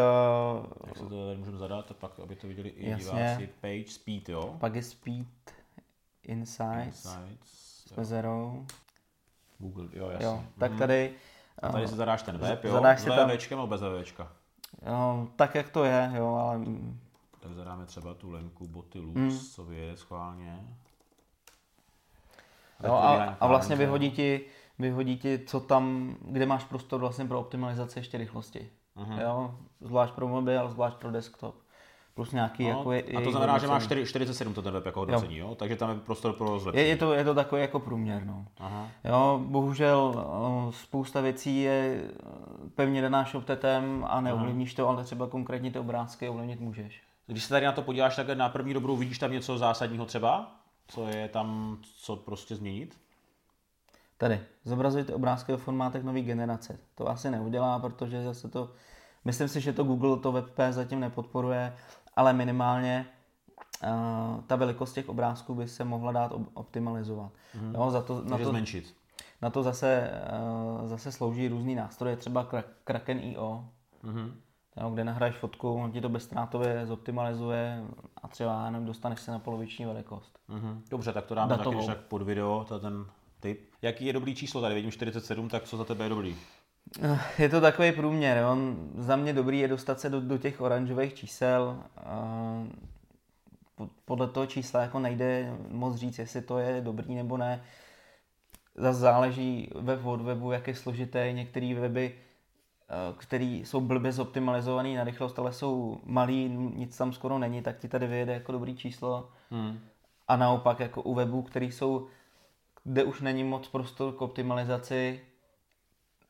Uh, 0.61 0.67
Jak 0.87 0.97
se 0.97 1.03
to 1.03 1.35
můžeme 1.37 1.59
zadat, 1.59 1.93
pak 1.97 2.21
aby 2.21 2.37
to 2.37 2.47
viděli 2.47 2.69
i 2.69 2.91
jasně. 2.91 3.05
diváci. 3.05 3.49
Page 3.61 3.91
Speed, 3.93 4.29
jo? 4.29 4.57
Pak 4.61 4.75
je 4.75 4.83
Speed 4.83 5.27
Insights. 6.23 7.05
Insights 7.05 7.85
s 7.87 7.97
mezerou. 7.97 8.67
Google, 9.59 9.89
jo, 9.93 10.09
jasně. 10.11 10.27
Jo, 10.27 10.45
tak 10.59 10.71
mhm. 10.71 10.79
tady... 10.79 11.15
A 11.63 11.69
tady 11.69 11.89
si 11.89 11.95
zadáš 11.95 12.23
ten 12.23 12.39
web, 12.39 12.65
jo? 12.65 12.73
Zadáš 12.73 13.01
si 13.01 13.07
tam... 13.07 13.31
nebo 13.51 13.67
bez 13.67 13.81
VVčka? 13.81 14.33
Jo, 14.87 15.29
tak 15.37 15.55
jak 15.55 15.69
to 15.69 15.85
je, 15.85 16.13
jo, 16.15 16.35
ale... 16.35 16.61
Tak 17.41 17.53
zadáme 17.53 17.87
třeba 17.87 18.15
tu 18.15 18.31
lenku 18.31 18.69
boty 18.69 18.99
Lux, 18.99 19.17
mm. 19.17 19.39
co 19.39 19.73
je 19.73 19.97
schválně. 19.97 20.61
Jo, 22.85 22.93
a, 22.93 23.25
a 23.25 23.47
vlastně 23.47 23.77
vyhodí 23.77 24.11
ti, 24.11 24.45
vyhodí 24.79 25.19
ti, 25.19 25.39
co 25.39 25.61
tam, 25.61 26.17
kde 26.21 26.47
máš 26.47 26.65
prostor 26.65 27.01
vlastně 27.01 27.25
pro 27.25 27.41
optimalizaci 27.41 27.99
ještě 27.99 28.19
rychlosti. 28.19 28.71
Uh-huh. 28.97 29.21
Jo, 29.21 29.55
zvlášť 29.81 30.15
pro 30.15 30.29
mobil, 30.29 30.69
zvlášť 30.69 30.97
pro 30.97 31.11
desktop. 31.11 31.55
Plus 32.15 32.33
nějaký 32.33 32.63
no, 32.63 32.69
jako 32.69 32.93
je, 32.93 33.03
A 33.03 33.21
to 33.21 33.31
znamená, 33.31 33.59
že 33.59 33.67
máš 33.67 33.89
47 34.05 34.55
to 34.55 34.63
ten 34.63 34.73
web 34.73 34.87
jako 34.87 35.01
hodnocení, 35.01 35.37
jo. 35.37 35.49
jo? 35.49 35.55
Takže 35.55 35.77
tam 35.77 35.91
je 35.91 35.97
prostor 35.97 36.33
pro 36.33 36.59
zlepšení. 36.59 36.87
Je, 36.87 36.89
je, 36.89 36.97
to, 36.97 37.13
je 37.13 37.25
to 37.25 37.35
takový 37.35 37.61
jako 37.61 37.81
průměr, 37.81 38.25
no. 38.27 38.47
Aha. 38.59 38.89
Jo, 39.05 39.41
bohužel 39.47 40.15
eh, 40.17 40.73
spousta 40.73 41.21
věcí 41.21 41.61
je 41.61 42.03
eh, 42.05 42.71
pevně 42.75 43.03
daná 43.03 43.25
shoptetem 43.25 44.07
a 44.09 44.21
neovlivníš 44.21 44.75
to, 44.75 44.89
ale 44.89 45.05
třeba 45.05 45.27
konkrétně 45.27 45.71
ty 45.71 45.79
obrázky 45.79 46.29
ovlivnit 46.29 46.61
můžeš. 46.61 47.03
Když 47.27 47.45
se 47.45 47.49
tady 47.49 47.67
na 47.67 47.73
to 47.73 47.83
podíváš 47.83 48.17
tak 48.17 48.29
na 48.29 48.49
první 48.49 48.75
dobrou, 48.75 48.97
vidíš 48.97 49.19
tam 49.19 49.33
něco 49.33 49.59
zásadního 49.59 50.07
třeba? 50.07 50.53
Co 50.89 51.09
je 51.09 51.29
tam, 51.29 51.79
co 51.83 52.17
prostě 52.17 52.57
změnit? 52.57 52.97
Tady, 54.21 54.41
zobrazujte 54.65 55.15
obrázky 55.15 55.53
ve 55.53 55.59
formátech 55.59 56.05
nové 56.05 56.21
generace. 56.21 56.79
To 56.95 57.09
asi 57.09 57.31
neudělá, 57.31 57.79
protože 57.79 58.25
zase 58.25 58.49
to, 58.49 58.71
myslím 59.25 59.49
si, 59.49 59.61
že 59.61 59.73
to 59.73 59.85
Google 59.85 60.17
to 60.17 60.33
WebP 60.33 60.59
zatím 60.71 61.01
nepodporuje, 61.01 61.77
ale 62.17 62.33
minimálně 62.33 63.07
uh, 63.83 64.41
ta 64.47 64.57
velikost 64.57 64.93
těch 64.93 65.09
obrázků 65.09 65.55
by 65.55 65.69
se 65.69 65.85
mohla 65.85 66.13
dát 66.13 66.33
optimalizovat. 66.55 67.33
Mm-hmm. 67.33 67.75
Jo, 67.75 67.91
za 67.91 68.03
to, 68.03 68.23
na 68.25 68.39
to, 68.39 68.45
zmenšit. 68.45 68.95
Na 69.43 69.51
to 69.51 69.63
zase, 69.63 70.11
uh, 70.81 70.89
zase 70.89 71.13
slouží 71.13 71.49
různý 71.49 71.75
nástroje, 71.75 72.17
třeba 72.17 72.49
Kraken.io, 72.85 73.65
mm-hmm. 74.05 74.33
jo, 74.81 74.91
kde 74.91 75.05
nahraješ 75.05 75.37
fotku, 75.37 75.75
on 75.75 75.93
ti 75.93 76.01
to 76.01 76.09
bezstrátově 76.09 76.87
zoptimalizuje 76.87 77.85
a 78.23 78.29
třeba 78.29 78.65
jenom 78.65 78.85
dostaneš 78.85 79.21
se 79.21 79.31
na 79.31 79.39
poloviční 79.39 79.85
velikost. 79.85 80.39
Mm-hmm. 80.49 80.81
Dobře, 80.91 81.13
tak 81.13 81.27
to 81.27 81.35
dáme 81.35 81.59
taky 81.59 81.77
však 81.77 81.99
pod 82.01 82.23
video, 82.23 82.65
to 82.69 82.81
ten 82.81 83.07
typ. 83.41 83.71
Jaký 83.83 84.07
je 84.07 84.13
dobrý 84.13 84.35
číslo 84.35 84.61
tady? 84.61 84.75
Vidím 84.75 84.91
47, 84.91 85.49
tak 85.49 85.65
co 85.65 85.77
za 85.77 85.85
tebe 85.85 86.05
je 86.05 86.09
dobrý? 86.09 86.37
Je 87.39 87.49
to 87.49 87.61
takový 87.61 87.93
průměr. 87.93 88.45
On, 88.53 88.91
za 88.97 89.17
mě 89.17 89.33
dobrý 89.33 89.59
je 89.59 89.69
dostat 89.69 90.01
se 90.01 90.11
do, 90.11 90.21
do 90.21 90.39
těch 90.39 90.61
oranžových 90.61 91.15
čísel. 91.15 91.83
Podle 94.05 94.29
toho 94.29 94.47
čísla 94.47 94.83
jako 94.83 94.99
nejde 94.99 95.57
moc 95.69 95.97
říct, 95.97 96.19
jestli 96.19 96.43
to 96.43 96.59
je 96.59 96.81
dobrý 96.81 97.15
nebo 97.15 97.37
ne. 97.37 97.65
Zase 98.77 98.99
záleží 98.99 99.71
web 99.75 100.05
od 100.05 100.21
webu, 100.21 100.53
jak 100.53 100.69
je 100.69 100.75
složitý. 100.75 101.19
Některé 101.33 101.75
weby, 101.75 102.15
které 103.17 103.45
jsou 103.45 103.81
blbě 103.81 104.13
zoptimalizované 104.13 104.95
na 104.95 105.05
rychlost, 105.05 105.39
ale 105.39 105.53
jsou 105.53 106.01
malý, 106.05 106.49
nic 106.75 106.97
tam 106.97 107.13
skoro 107.13 107.39
není, 107.39 107.63
tak 107.63 107.79
ti 107.79 107.89
tady 107.89 108.07
vyjede 108.07 108.33
jako 108.33 108.53
dobrý 108.53 108.77
číslo. 108.77 109.29
Hmm. 109.51 109.81
A 110.29 110.37
naopak 110.37 110.81
jako 110.81 111.03
u 111.03 111.15
webů, 111.15 111.43
které 111.43 111.67
jsou 111.67 112.09
kde 112.91 113.05
už 113.05 113.21
není 113.21 113.45
moc 113.45 113.69
prostor 113.69 114.13
k 114.13 114.23
optimalizaci 114.23 115.21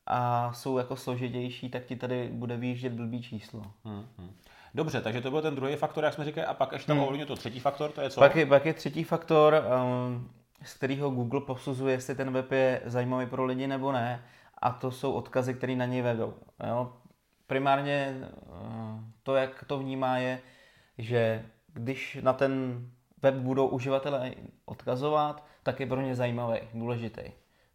a 0.05 0.53
jsou 0.53 0.77
jako 0.77 0.95
složitější, 0.95 1.69
tak 1.69 1.85
ti 1.85 1.95
tady 1.95 2.29
bude 2.33 2.57
výjíždět 2.57 2.93
blbý 2.93 3.21
číslo. 3.21 3.63
Hmm, 3.83 4.05
hmm. 4.17 4.35
Dobře, 4.73 5.01
takže 5.01 5.21
to 5.21 5.31
byl 5.31 5.41
ten 5.41 5.55
druhý 5.55 5.75
faktor, 5.75 6.03
jak 6.03 6.13
jsme 6.13 6.25
říkali, 6.25 6.47
a 6.47 6.53
pak 6.53 6.71
ještě 6.71 6.87
tam 6.87 6.97
hmm. 6.99 7.25
to 7.25 7.35
třetí 7.35 7.59
faktor, 7.59 7.91
to 7.91 8.01
je 8.01 8.09
co? 8.09 8.19
Pak 8.19 8.35
je, 8.35 8.45
pak 8.45 8.65
je 8.65 8.73
třetí 8.73 9.03
faktor, 9.03 9.63
um, 10.03 10.29
z 10.63 10.73
kterého 10.73 11.09
Google 11.09 11.41
posuzuje, 11.41 11.93
jestli 11.93 12.15
ten 12.15 12.31
web 12.31 12.51
je 12.51 12.81
zajímavý 12.85 13.25
pro 13.25 13.45
lidi 13.45 13.67
nebo 13.67 13.91
ne, 13.91 14.25
a 14.57 14.71
to 14.71 14.91
jsou 14.91 15.11
odkazy, 15.11 15.53
které 15.53 15.75
na 15.75 15.85
něj 15.85 16.01
vedou. 16.01 16.33
Jo? 16.67 16.93
Primárně 17.47 18.17
uh, 18.21 18.99
to, 19.23 19.35
jak 19.35 19.63
to 19.63 19.79
vnímá, 19.79 20.17
je, 20.17 20.39
že 20.97 21.45
když 21.73 22.17
na 22.21 22.33
ten 22.33 22.81
web 23.21 23.35
budou 23.35 23.67
uživatelé 23.67 24.31
odkazovat, 24.65 25.50
tak 25.63 25.79
je 25.79 25.85
pro 25.85 26.01
ně 26.01 26.15
zajímavý, 26.15 26.59
důležitý. 26.73 27.21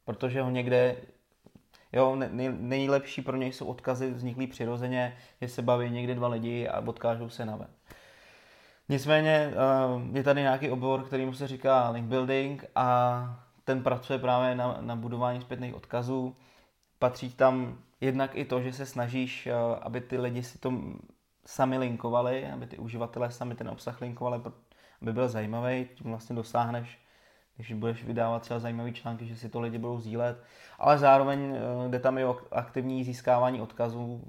Protože 0.05 0.43
ho 0.43 0.51
někde, 0.51 0.97
jo, 1.93 2.17
nej, 2.17 2.49
nejlepší 2.59 3.23
pro 3.23 3.37
něj 3.37 3.53
jsou 3.53 3.67
odkazy 3.67 4.11
vzniklý 4.11 4.47
přirozeně, 4.47 5.17
že 5.41 5.49
se 5.49 5.63
baví 5.63 5.91
někde 5.91 6.15
dva 6.15 6.29
lidi 6.29 6.69
a 6.69 6.81
odkážou 6.81 7.29
se 7.29 7.45
na 7.45 7.57
web. 7.57 7.71
Nicméně 8.89 9.31
eh, 9.31 10.19
je 10.19 10.23
tady 10.23 10.41
nějaký 10.41 10.71
obor, 10.71 11.05
kterým 11.05 11.35
se 11.35 11.49
říká 11.49 11.91
link 11.91 12.07
building 12.07 12.65
a 12.75 13.41
ten 13.65 13.83
pracuje 13.83 14.19
právě 14.19 14.55
na, 14.55 14.79
na 14.81 14.97
budování 14.97 15.41
zpětných 15.41 15.75
odkazů. 15.75 16.37
Patří 16.99 17.33
tam 17.33 17.79
jednak 18.01 18.35
i 18.35 18.45
to, 18.45 18.61
že 18.61 18.73
se 18.73 18.87
snažíš, 18.87 19.47
eh, 19.47 19.53
aby 19.81 20.01
ty 20.01 20.19
lidi 20.19 20.43
si 20.43 20.59
to 20.59 20.73
sami 21.47 21.79
linkovali, 21.79 22.47
aby 22.47 22.67
ty 22.67 22.79
uživatelé 22.79 23.31
sami 23.31 23.55
ten 23.55 23.69
obsah 23.69 24.01
linkovali, 24.01 24.41
aby 25.03 25.13
byl 25.13 25.29
zajímavý, 25.29 25.89
tím 25.95 26.11
vlastně 26.11 26.37
dosáhneš, 26.37 26.99
když 27.57 27.73
budeš 27.73 28.05
vydávat 28.05 28.43
třeba 28.43 28.61
zajímavý 28.61 28.93
články, 28.93 29.27
že 29.27 29.37
si 29.37 29.49
to 29.49 29.61
lidi 29.61 29.79
budou 29.79 29.99
sdílet, 29.99 30.43
ale 30.79 30.99
zároveň 30.99 31.57
eh, 31.57 31.89
jde 31.89 31.99
tam 31.99 32.19
i 32.19 32.25
o 32.25 32.39
aktivní 32.53 33.05
získávání 33.05 33.61
odkazů 33.61 34.25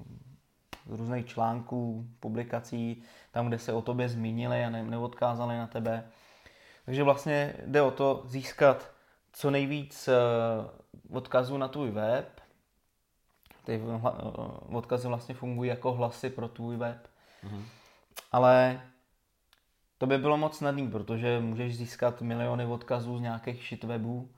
z 0.86 0.92
různých 0.92 1.26
článků, 1.26 2.08
publikací, 2.20 3.04
tam, 3.32 3.48
kde 3.48 3.60
se 3.60 3.74
o 3.74 3.82
tobě 3.82 4.10
zmínili 4.10 4.64
a 4.64 4.70
ne, 4.70 4.84
neodkázali 4.84 5.58
na 5.58 5.68
tebe. 5.68 6.04
Takže 6.86 7.04
vlastně 7.04 7.54
jde 7.66 7.82
o 7.82 7.92
to 7.92 8.24
získat 8.26 8.92
co 9.34 9.52
nejvíc 9.52 10.08
eh, 10.08 10.14
odkazů 11.10 11.58
na 11.58 11.68
tvůj 11.68 11.92
web. 11.92 12.42
Ty 13.66 13.82
eh, 13.96 14.10
odkazy 14.76 15.08
vlastně 15.08 15.36
fungují 15.36 15.70
jako 15.70 15.94
hlasy 15.94 16.30
pro 16.30 16.48
tvůj 16.48 16.78
web. 16.78 17.10
Mm-hmm. 17.44 17.64
Ale 18.32 18.82
to 19.98 20.06
by 20.08 20.18
bylo 20.18 20.38
moc 20.38 20.58
snadný, 20.58 20.92
protože 20.92 21.40
můžeš 21.40 21.78
získat 21.78 22.22
miliony 22.22 22.66
odkazů 22.66 23.18
z 23.18 23.22
nějakých 23.22 23.64
shit 23.68 23.84
webů 23.84 24.30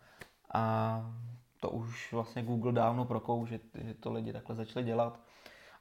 a 0.53 1.13
to 1.59 1.69
už 1.69 2.13
vlastně 2.13 2.43
Google 2.43 2.71
dávno 2.71 3.05
prokou, 3.05 3.45
že, 3.45 3.59
že 3.75 3.93
to 3.93 4.13
lidi 4.13 4.33
takhle 4.33 4.55
začali 4.55 4.85
dělat. 4.85 5.19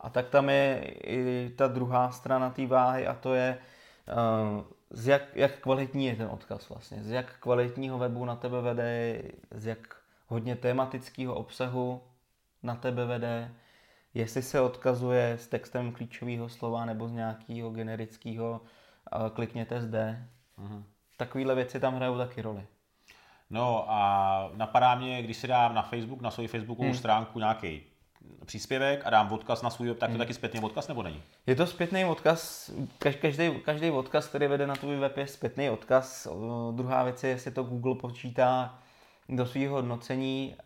A 0.00 0.11
tak 0.11 0.28
tam 0.28 0.50
je 0.50 0.94
i 1.04 1.50
ta 1.56 1.68
druhá 1.68 2.11
strana 2.11 2.50
té 2.50 2.66
váhy 2.66 3.06
a 3.06 3.14
to 3.14 3.35
je, 3.35 3.58
uh, 4.56 4.64
z 4.90 5.06
jak, 5.06 5.37
jak 5.37 5.58
kvalitní 5.61 6.06
je 6.06 6.16
ten 6.16 6.28
odkaz 6.30 6.68
vlastně, 6.68 7.02
z 7.02 7.11
jak 7.11 7.38
kvalitního 7.40 7.99
webu 7.99 8.25
na 8.25 8.37
tebe 8.37 8.61
vede, 8.62 9.23
z 9.50 9.66
jak 9.66 9.97
hodně 10.26 10.56
tematického 10.56 11.35
obsahu 11.35 12.00
na 12.62 12.75
tebe 12.75 13.06
vede, 13.06 13.54
jestli 14.14 14.42
se 14.42 14.61
odkazuje 14.61 15.32
s 15.32 15.47
textem 15.47 15.92
klíčového 15.92 16.49
slova 16.49 16.85
nebo 16.85 17.08
z 17.08 17.12
nějakého 17.12 17.70
generického 17.70 18.61
klikněte 19.33 19.81
zde. 19.81 20.29
Mm-hmm. 20.59 20.83
Takovéhle 21.17 21.55
věci 21.55 21.81
tam 21.81 21.95
hrajou 21.95 22.19
taky 22.19 22.43
roli. 22.43 22.67
No 23.50 23.85
a 23.88 24.50
napadá 24.55 24.95
mě, 24.95 25.23
když 25.23 25.37
si 25.37 25.47
dám 25.47 25.75
na 25.75 25.83
Facebook, 25.83 26.21
na 26.21 26.31
svou 26.31 26.47
Facebookovou 26.47 26.88
hmm. 26.88 26.99
stránku 26.99 27.38
nějaký 27.38 27.83
příspěvek 28.45 29.03
a 29.05 29.11
dám 29.11 29.33
odkaz 29.33 29.62
na 29.62 29.71
svůj 29.71 29.88
web, 29.88 29.99
tak 29.99 30.09
to 30.09 30.12
hmm. 30.12 30.19
taky 30.19 30.35
zpětný 30.35 30.61
odkaz 30.61 30.88
nebo 30.88 31.03
není? 31.03 31.23
Je 31.47 31.57
to 31.57 31.67
zpětný 31.67 32.05
odkaz, 32.05 32.71
každý, 32.99 33.61
každý 33.65 33.91
odkaz, 33.91 34.29
který 34.29 34.47
vede 34.47 34.67
na 34.67 34.75
tvůj 34.75 34.97
web 34.97 35.17
je 35.17 35.27
zpětný 35.27 35.71
odkaz. 35.71 36.29
Druhá 36.73 37.03
věc 37.03 37.25
je, 37.25 37.31
jestli 37.31 37.50
to 37.50 37.62
Google 37.62 37.95
počítá 37.95 38.79
do 39.29 39.47
svého 39.47 39.75
hodnocení 39.75 40.57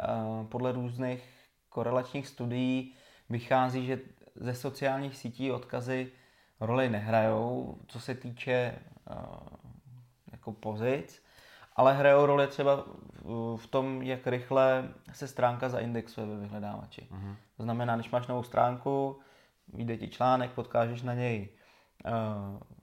podle 0.49 0.73
různých 0.73 1.23
korelačních 1.69 2.29
studií 2.29 2.95
vychází, 3.31 3.87
že 3.87 3.99
ze 4.35 4.55
sociálních 4.55 5.17
sítí 5.17 5.53
odkazy 5.53 6.13
roli 6.67 6.91
nehrajou, 6.91 7.79
co 7.87 8.01
se 8.01 8.15
týče 8.15 8.75
uh, 9.11 9.17
jako 10.33 10.53
pozic, 10.53 11.23
ale 11.77 11.95
hrajou 11.95 12.27
roli 12.27 12.47
třeba 12.47 12.85
v 13.57 13.67
tom, 13.67 14.03
jak 14.03 14.27
rychle 14.27 14.89
se 15.13 15.29
stránka 15.29 15.69
zaindexuje 15.69 16.27
ve 16.27 16.37
vyhledávači. 16.37 17.09
Uh-huh. 17.13 17.37
To 17.57 17.63
znamená, 17.63 17.97
když 17.97 18.11
máš 18.11 18.27
novou 18.27 18.43
stránku, 18.43 19.21
vyjde 19.73 19.97
ti 19.97 20.09
článek, 20.09 20.51
podkážeš 20.51 21.03
na 21.03 21.15
něj 21.15 21.49
uh, 22.07 22.13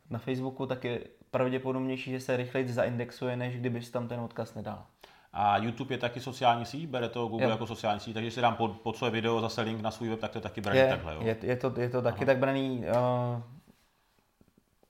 na 0.10 0.20
Facebooku, 0.20 0.66
tak 0.66 0.84
je 0.84 1.00
pravděpodobnější, 1.32 2.12
že 2.12 2.20
se 2.20 2.38
rychleji 2.38 2.74
zaindexuje, 2.74 3.36
než 3.36 3.58
kdybys 3.58 3.92
tam 3.92 4.08
ten 4.08 4.20
odkaz 4.20 4.56
nedal. 4.56 4.86
A 5.34 5.58
YouTube 5.58 5.94
je 5.94 5.98
taky 5.98 6.20
sociální 6.20 6.66
síť, 6.66 6.90
bere 6.90 7.10
to 7.10 7.28
Google 7.28 7.46
jo. 7.46 7.52
jako 7.52 7.68
sociální 7.68 8.00
síť, 8.00 8.14
takže 8.14 8.32
si 8.32 8.42
dám 8.42 8.56
pod, 8.56 8.82
pod 8.82 8.98
své 8.98 9.10
video 9.10 9.42
zase 9.42 9.62
link 9.62 9.82
na 9.82 9.92
svůj 9.92 10.10
web, 10.10 10.20
tak 10.20 10.32
to 10.32 10.38
je 10.38 10.42
taky 10.42 10.62
braný 10.62 10.80
je, 10.80 10.90
takhle. 10.90 11.14
Jo? 11.14 11.22
Je, 11.24 11.38
je, 11.42 11.56
to, 11.56 11.74
je 11.78 11.90
to 11.90 12.02
taky 12.02 12.18
Aha. 12.18 12.26
tak 12.26 12.38
braný. 12.38 12.84
Uh, 12.88 13.42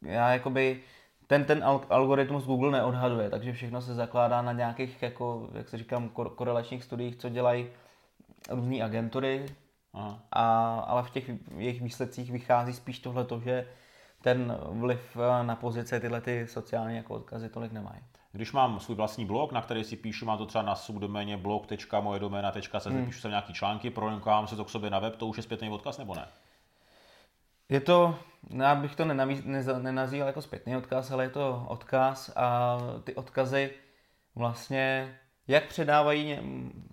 já 0.02 0.34
jakoby 0.34 0.82
ten, 1.28 1.46
ten 1.46 1.64
algoritmus 1.90 2.46
Google 2.46 2.72
neodhaduje, 2.72 3.30
takže 3.30 3.54
všechno 3.54 3.82
se 3.82 3.96
zakládá 3.96 4.42
na 4.42 4.52
nějakých, 4.52 5.02
jako, 5.02 5.50
jak 5.54 5.70
se 5.70 5.78
říkám, 5.78 6.10
korelačních 6.10 6.84
studiích, 6.84 7.16
co 7.16 7.30
dělají 7.30 7.68
různé 8.50 8.84
agentury, 8.84 9.46
Aha. 9.94 10.20
A, 10.32 10.76
ale 10.80 11.04
v 11.04 11.10
těch 11.10 11.30
jejich 11.58 11.82
výsledcích 11.82 12.32
vychází 12.32 12.74
spíš 12.74 13.00
tohle, 13.00 13.26
že 13.44 13.68
ten 14.22 14.58
vliv 14.70 15.18
na 15.42 15.56
pozice 15.56 16.00
tyhle 16.00 16.22
ty 16.22 16.48
sociální 16.48 16.96
jako 16.96 17.14
odkazy 17.14 17.50
tolik 17.50 17.72
nemají. 17.72 18.00
Když 18.32 18.52
mám 18.52 18.80
svůj 18.80 18.96
vlastní 18.96 19.26
blog, 19.26 19.52
na 19.52 19.62
který 19.62 19.84
si 19.84 19.96
píšu, 19.96 20.26
mám 20.26 20.38
to 20.38 20.46
třeba 20.46 20.62
na 20.62 20.76
subdoméně 20.76 21.38
blog.mojedomena.cz, 21.38 22.86
hmm. 22.86 23.06
píšu 23.06 23.20
sem 23.20 23.32
nějaký 23.32 23.54
články, 23.54 23.90
prolinkovám 23.90 24.48
se 24.48 24.56
to 24.56 24.66
k 24.66 24.70
sobě 24.70 24.90
na 24.90 25.00
web, 25.00 25.16
to 25.16 25.28
už 25.28 25.38
je 25.38 25.44
zpětný 25.44 25.70
odkaz 25.70 25.98
nebo 25.98 26.16
ne? 26.16 26.28
Je 27.70 27.80
to, 27.80 28.16
já 28.50 28.76
bych 28.76 28.96
to 28.96 29.06
nenazýval 29.80 30.28
jako 30.28 30.42
zpětný 30.42 30.78
odkaz, 30.78 31.12
ale 31.12 31.24
je 31.24 31.30
to 31.30 31.66
odkaz 31.68 32.32
a 32.36 32.78
ty 33.04 33.16
odkazy 33.16 33.72
vlastně, 34.36 35.16
jak 35.48 35.68
předávají, 35.68 36.40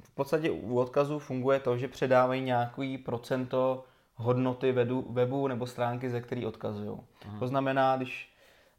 v 0.04 0.14
podstatě 0.14 0.50
u 0.50 0.78
odkazů 0.78 1.18
funguje 1.18 1.60
to, 1.60 1.78
že 1.78 1.88
předávají 1.88 2.42
nějaký 2.42 2.98
procento 2.98 3.84
hodnoty 4.14 4.72
webu, 4.72 5.12
webu 5.12 5.48
nebo 5.48 5.66
stránky, 5.66 6.10
ze 6.10 6.20
který 6.20 6.46
odkazují. 6.46 6.98
To 7.38 7.48
znamená, 7.48 7.96
když 7.96 8.34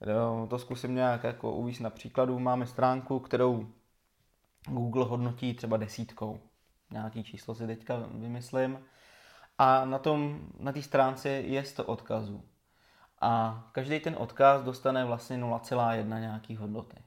jo, 0.06 0.48
to 0.50 0.60
zkusím 0.60 0.96
nějak 0.96 1.24
jako 1.24 1.52
uvíct 1.52 1.82
na 1.82 1.90
příkladu, 1.90 2.40
máme 2.40 2.66
stránku, 2.66 3.20
kterou 3.20 3.68
Google 4.68 5.06
hodnotí 5.06 5.54
třeba 5.54 5.78
desítkou. 5.78 6.40
Nějaký 6.92 7.24
číslo 7.24 7.56
si 7.56 7.68
teďka 7.68 8.10
vymyslím 8.12 8.80
a 9.58 9.86
na 9.86 10.00
tom, 10.00 10.40
na 10.60 10.72
té 10.72 10.82
stránce 10.82 11.30
je 11.30 11.64
100 11.64 11.84
odkazů. 11.84 12.44
A 13.22 13.64
každý 13.72 14.00
ten 14.00 14.16
odkaz 14.18 14.64
dostane 14.64 15.06
vlastně 15.06 15.38
0,1 15.38 16.20
nějaký 16.20 16.56
hodnoty. 16.56 16.98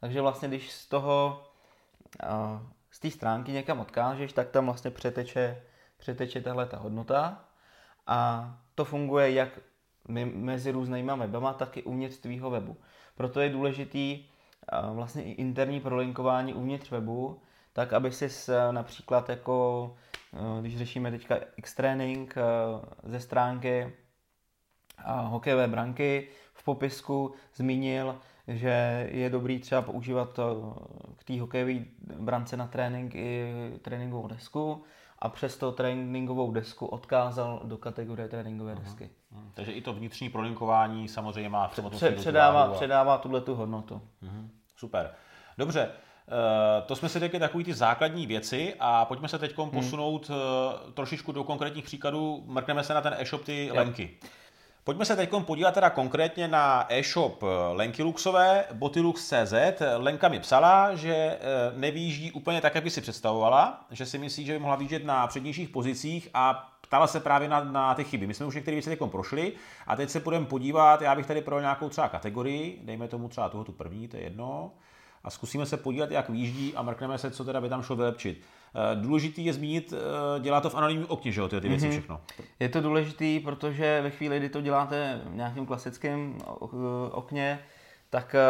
Takže 0.00 0.20
vlastně, 0.20 0.48
když 0.48 0.72
z 0.72 0.86
toho, 0.88 1.44
z 2.90 3.00
té 3.00 3.10
stránky 3.10 3.52
někam 3.52 3.80
odkážeš, 3.80 4.32
tak 4.32 4.50
tam 4.50 4.64
vlastně 4.64 4.90
přeteče, 4.90 5.62
přeteče 5.96 6.40
tahle 6.40 6.66
ta 6.66 6.76
hodnota 6.76 7.44
a 8.06 8.50
to 8.74 8.84
funguje 8.84 9.32
jak 9.32 9.58
mezi 10.34 10.70
různýma 10.70 11.14
webama, 11.14 11.52
tak 11.52 11.76
i 11.76 11.82
uvnitř 11.82 12.18
tvýho 12.18 12.50
webu. 12.50 12.76
Proto 13.16 13.40
je 13.40 13.48
důležitý 13.48 14.26
vlastně 14.92 15.24
i 15.24 15.30
interní 15.30 15.80
prolinkování 15.80 16.54
uvnitř 16.54 16.90
webu, 16.90 17.42
tak 17.74 17.92
aby 17.92 18.12
si 18.12 18.28
například 18.70 19.28
jako 19.28 19.90
Eh, 20.34 20.60
když 20.60 20.78
řešíme 20.78 21.10
teďka 21.10 21.36
X-Training 21.56 22.34
eh, 22.36 22.42
ze 23.04 23.20
stránky 23.20 23.92
hokejové 25.06 25.68
branky 25.68 26.28
v 26.54 26.64
popisku 26.64 27.34
zmínil, 27.54 28.18
že 28.48 29.08
je 29.12 29.30
dobrý 29.30 29.58
třeba 29.58 29.82
používat 29.82 30.38
k 31.16 31.24
té 31.24 31.40
hokejové 31.40 31.84
brance 32.18 32.56
na 32.56 32.66
trénink 32.66 33.14
i 33.14 33.52
tréninkovou 33.82 34.28
desku 34.28 34.84
a 35.18 35.28
přes 35.28 35.56
to 35.56 35.72
tréninkovou 35.72 36.52
desku 36.52 36.86
odkázal 36.86 37.60
do 37.64 37.78
kategorie 37.78 38.28
tréninkové 38.28 38.74
desky. 38.74 39.04
Uh-huh. 39.04 39.50
Takže 39.54 39.72
i 39.72 39.80
to 39.80 39.92
vnitřní 39.92 40.30
prolinkování 40.30 41.08
samozřejmě 41.08 41.48
má 41.48 41.68
v 41.68 41.80
předává, 42.16 42.62
a... 42.62 42.72
předává 42.72 43.18
tuhle 43.18 43.40
tu 43.40 43.54
hodnotu. 43.54 44.02
Uh-huh. 44.22 44.48
Super. 44.76 45.14
Dobře, 45.58 45.90
to 46.86 46.96
jsme 46.96 47.08
si 47.08 47.18
řekli 47.18 47.38
takové 47.38 47.64
ty 47.64 47.74
základní 47.74 48.26
věci 48.26 48.74
a 48.80 49.04
pojďme 49.04 49.28
se 49.28 49.38
teď 49.38 49.58
hmm. 49.58 49.70
posunout 49.70 50.28
hmm. 50.28 50.92
trošičku 50.94 51.32
do 51.32 51.44
konkrétních 51.44 51.84
příkladů. 51.84 52.42
Mrkneme 52.46 52.84
se 52.84 52.94
na 52.94 53.00
ten 53.00 53.16
e-shop, 53.18 53.44
ty 53.44 53.66
jo. 53.66 53.74
lenky. 53.74 54.10
Pojďme 54.84 55.04
se 55.04 55.16
teď 55.16 55.30
podívat 55.46 55.74
teda 55.74 55.90
konkrétně 55.90 56.48
na 56.48 56.86
e-shop 56.88 57.44
Lenky 57.72 58.02
Luxové, 58.02 58.64
botylux.cz. 58.72 59.82
Lenka 59.96 60.28
mi 60.28 60.40
psala, 60.40 60.94
že 60.94 61.14
eh, 61.14 61.38
nevýjíždí 61.76 62.32
úplně 62.32 62.60
tak, 62.60 62.74
jak 62.74 62.84
by 62.84 62.90
si 62.90 63.00
představovala, 63.00 63.84
že 63.90 64.06
si 64.06 64.18
myslí, 64.18 64.44
že 64.44 64.52
by 64.52 64.58
mohla 64.58 64.76
výjíždět 64.76 65.04
na 65.04 65.26
přednějších 65.26 65.68
pozicích 65.68 66.28
a 66.34 66.74
ptala 66.80 67.06
se 67.06 67.20
právě 67.20 67.48
na, 67.48 67.64
na 67.64 67.94
ty 67.94 68.04
chyby. 68.04 68.26
My 68.26 68.34
jsme 68.34 68.46
už 68.46 68.54
některé 68.54 68.74
věci 68.74 68.90
teď 68.90 69.10
prošli 69.10 69.52
a 69.86 69.96
teď 69.96 70.10
se 70.10 70.20
budeme 70.20 70.46
podívat, 70.46 71.02
já 71.02 71.14
bych 71.14 71.26
tady 71.26 71.40
pro 71.40 71.60
nějakou 71.60 71.88
třeba 71.88 72.08
kategorii, 72.08 72.80
dejme 72.82 73.08
tomu 73.08 73.28
třeba 73.28 73.48
tu 73.48 73.72
první, 73.72 74.08
to 74.08 74.16
je 74.16 74.22
jedno, 74.22 74.72
a 75.24 75.30
zkusíme 75.30 75.66
se 75.66 75.76
podívat, 75.76 76.10
jak 76.10 76.28
výjíždí 76.28 76.74
a 76.74 76.82
mrkneme 76.82 77.18
se, 77.18 77.30
co 77.30 77.44
teda 77.44 77.60
by 77.60 77.68
tam 77.68 77.82
šlo 77.82 77.96
vylepšit. 77.96 78.42
Eh, 78.74 78.96
důležitý 78.96 79.44
je 79.44 79.52
zmínit, 79.52 79.92
eh, 79.92 80.40
dělá 80.40 80.60
to 80.60 80.70
v 80.70 80.74
anonymním 80.74 81.06
okně, 81.08 81.32
že 81.32 81.40
jo, 81.40 81.48
ty, 81.48 81.60
ty 81.60 81.68
věci 81.68 81.86
mm-hmm. 81.86 81.90
všechno. 81.90 82.20
Je 82.60 82.68
to 82.68 82.80
důležitý, 82.80 83.40
protože 83.40 84.00
ve 84.02 84.10
chvíli, 84.10 84.38
kdy 84.38 84.48
to 84.48 84.60
děláte 84.60 85.20
v 85.24 85.34
nějakém 85.34 85.66
klasickém 85.66 86.38
okně, 87.10 87.60
tak 88.10 88.34
eh, 88.34 88.40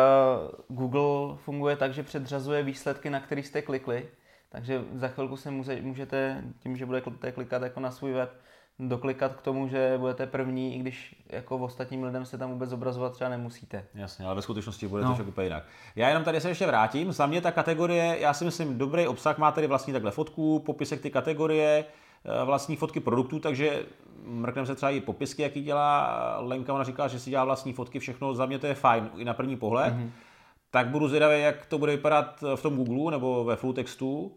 Google 0.68 1.36
funguje 1.36 1.76
tak, 1.76 1.94
že 1.94 2.02
předřazuje 2.02 2.62
výsledky, 2.62 3.10
na 3.10 3.20
které 3.20 3.42
jste 3.42 3.62
klikli. 3.62 4.08
Takže 4.48 4.84
za 4.94 5.08
chvilku 5.08 5.36
se 5.36 5.50
můžete, 5.80 6.42
tím, 6.58 6.76
že 6.76 6.86
budete 6.86 7.32
klikat 7.32 7.62
jako 7.62 7.80
na 7.80 7.90
svůj 7.90 8.12
web, 8.12 8.30
doklikat 8.78 9.34
k 9.34 9.42
tomu, 9.42 9.68
že 9.68 9.94
budete 9.98 10.26
první, 10.26 10.76
i 10.76 10.78
když 10.78 11.16
jako 11.28 11.58
v 11.58 11.62
ostatním 11.62 12.04
lidem 12.04 12.26
se 12.26 12.38
tam 12.38 12.50
vůbec 12.50 12.70
zobrazovat 12.70 13.12
třeba 13.12 13.30
nemusíte. 13.30 13.86
Jasně, 13.94 14.26
ale 14.26 14.34
ve 14.34 14.42
skutečnosti 14.42 14.88
bude 14.88 15.04
no. 15.04 15.16
to 15.16 15.24
úplně 15.24 15.46
jinak. 15.46 15.64
Já 15.96 16.08
jenom 16.08 16.24
tady 16.24 16.40
se 16.40 16.48
ještě 16.48 16.66
vrátím. 16.66 17.12
Za 17.12 17.26
mě 17.26 17.40
ta 17.40 17.50
kategorie, 17.50 18.18
já 18.20 18.34
si 18.34 18.44
myslím, 18.44 18.78
dobrý 18.78 19.06
obsah 19.06 19.38
má 19.38 19.52
tady 19.52 19.66
vlastní 19.66 19.92
takhle 19.92 20.10
fotku, 20.10 20.58
popisek 20.58 21.00
ty 21.00 21.10
kategorie, 21.10 21.84
eh, 22.24 22.44
vlastní 22.44 22.76
fotky 22.76 23.00
produktů, 23.00 23.38
takže 23.38 23.86
mrkneme 24.24 24.66
se 24.66 24.74
třeba 24.74 24.90
i 24.90 25.00
popisky, 25.00 25.42
jaký 25.42 25.62
dělá 25.62 26.36
Lenka, 26.40 26.74
ona 26.74 26.84
říká, 26.84 27.08
že 27.08 27.20
si 27.20 27.30
dělá 27.30 27.44
vlastní 27.44 27.72
fotky, 27.72 27.98
všechno, 27.98 28.34
za 28.34 28.46
mě 28.46 28.58
to 28.58 28.66
je 28.66 28.74
fajn, 28.74 29.10
i 29.16 29.24
na 29.24 29.34
první 29.34 29.56
pohled. 29.56 29.94
Mm-hmm. 29.94 30.10
Tak 30.70 30.88
budu 30.88 31.08
zvědavý, 31.08 31.40
jak 31.42 31.66
to 31.66 31.78
bude 31.78 31.92
vypadat 31.92 32.44
v 32.54 32.62
tom 32.62 32.76
Google 32.76 33.10
nebo 33.10 33.44
ve 33.44 33.56
full 33.56 33.72
textu. 33.72 34.36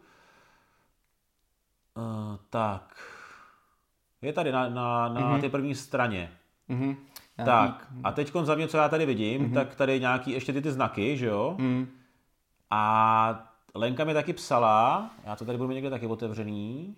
Uh, 1.96 2.36
tak. 2.50 3.16
Je 4.21 4.33
tady 4.33 4.51
na, 4.51 4.69
na, 4.69 5.09
na 5.09 5.21
mm-hmm. 5.21 5.41
té 5.41 5.50
první 5.50 5.75
straně. 5.75 6.31
Mm-hmm. 6.69 6.95
Tak, 7.45 7.88
a 8.03 8.12
teď 8.12 8.31
za 8.43 8.55
mě, 8.55 8.67
co 8.67 8.77
já 8.77 8.89
tady 8.89 9.05
vidím, 9.05 9.41
mm-hmm. 9.41 9.53
tak 9.53 9.75
tady 9.75 10.00
nějaký 10.00 10.31
ještě 10.31 10.53
ty, 10.53 10.62
ty 10.62 10.71
znaky, 10.71 11.17
že 11.17 11.25
jo? 11.25 11.55
Mm. 11.57 11.88
A 12.69 13.53
Lenka 13.75 14.03
mi 14.03 14.13
taky 14.13 14.33
psala, 14.33 15.09
já 15.24 15.36
to 15.36 15.45
tady 15.45 15.57
budu 15.57 15.67
mít 15.67 15.75
někde 15.75 15.89
taky 15.89 16.07
otevřený, 16.07 16.95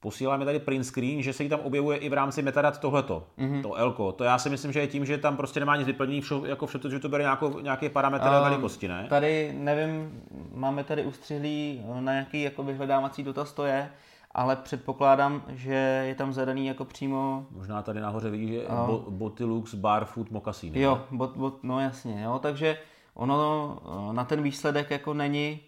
posílá 0.00 0.36
mi 0.36 0.44
tady 0.44 0.58
print 0.58 0.86
screen, 0.86 1.22
že 1.22 1.32
se 1.32 1.42
jí 1.42 1.48
tam 1.48 1.60
objevuje 1.60 1.98
i 1.98 2.08
v 2.08 2.12
rámci 2.12 2.42
metadat 2.42 2.80
tohleto, 2.80 3.26
mm-hmm. 3.38 3.62
to 3.62 3.74
Elko. 3.74 4.12
To 4.12 4.24
já 4.24 4.38
si 4.38 4.50
myslím, 4.50 4.72
že 4.72 4.80
je 4.80 4.86
tím, 4.86 5.04
že 5.04 5.18
tam 5.18 5.36
prostě 5.36 5.60
nemá 5.60 5.76
nic 5.76 5.86
vyplnění, 5.86 6.20
vše, 6.20 6.34
jako 6.44 6.66
vše, 6.66 6.78
že 6.90 6.98
to 6.98 7.08
bere 7.08 7.24
nějakou, 7.24 7.60
nějaký 7.60 7.88
parametr 7.88 8.26
um, 8.26 8.44
velikosti, 8.44 8.88
ne? 8.88 9.06
Tady, 9.08 9.52
nevím, 9.52 10.22
máme 10.54 10.84
tady 10.84 11.04
ustřihlý 11.04 11.82
na 12.00 12.12
nějaký 12.12 12.42
jako 12.42 12.62
vyhledávací 12.62 13.22
dotaz 13.22 13.52
to 13.52 13.64
je, 13.64 13.90
ale 14.34 14.56
předpokládám, 14.56 15.42
že 15.48 15.74
je 16.06 16.14
tam 16.14 16.32
zadaný 16.32 16.66
jako 16.66 16.84
přímo... 16.84 17.46
Možná 17.50 17.82
tady 17.82 18.00
nahoře 18.00 18.30
vidíš, 18.30 18.50
že 18.50 18.66
uh, 18.66 18.86
bo, 18.86 19.10
Botilux 19.10 19.74
Barfoot 19.74 20.30
Moccasin. 20.30 20.76
Jo, 20.76 21.04
bot, 21.10 21.36
bot, 21.36 21.64
no 21.64 21.80
jasně, 21.80 22.22
jo, 22.22 22.38
takže 22.38 22.78
ono 23.14 23.78
eh, 23.84 24.12
na 24.12 24.24
ten 24.24 24.42
výsledek 24.42 24.90
jako 24.90 25.14
není, 25.14 25.60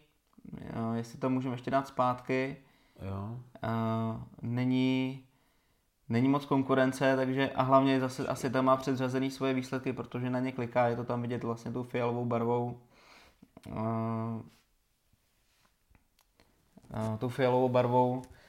jo, 0.76 0.92
jestli 0.92 1.18
to 1.18 1.30
můžeme 1.30 1.54
ještě 1.54 1.70
dát 1.70 1.88
zpátky, 1.88 2.56
jo. 3.02 3.38
Uh, 3.64 4.20
není, 4.42 5.24
není 6.08 6.28
moc 6.28 6.44
konkurence, 6.44 7.16
takže 7.16 7.50
a 7.50 7.62
hlavně 7.62 8.00
zase 8.00 8.26
asi 8.26 8.50
tam 8.50 8.64
má 8.64 8.76
předřazený 8.76 9.30
svoje 9.30 9.54
výsledky, 9.54 9.92
protože 9.92 10.30
na 10.30 10.40
ně 10.40 10.52
kliká, 10.52 10.88
je 10.88 10.96
to 10.96 11.04
tam 11.04 11.22
vidět 11.22 11.44
vlastně 11.44 11.72
tou 11.72 11.82
fialovou 11.82 12.24
barvou. 12.24 12.80
Uh, 13.68 13.76
uh, 16.94 17.16
tou 17.18 17.28
fialovou 17.28 17.68
barvou 17.68 18.22
Eh, 18.22 18.41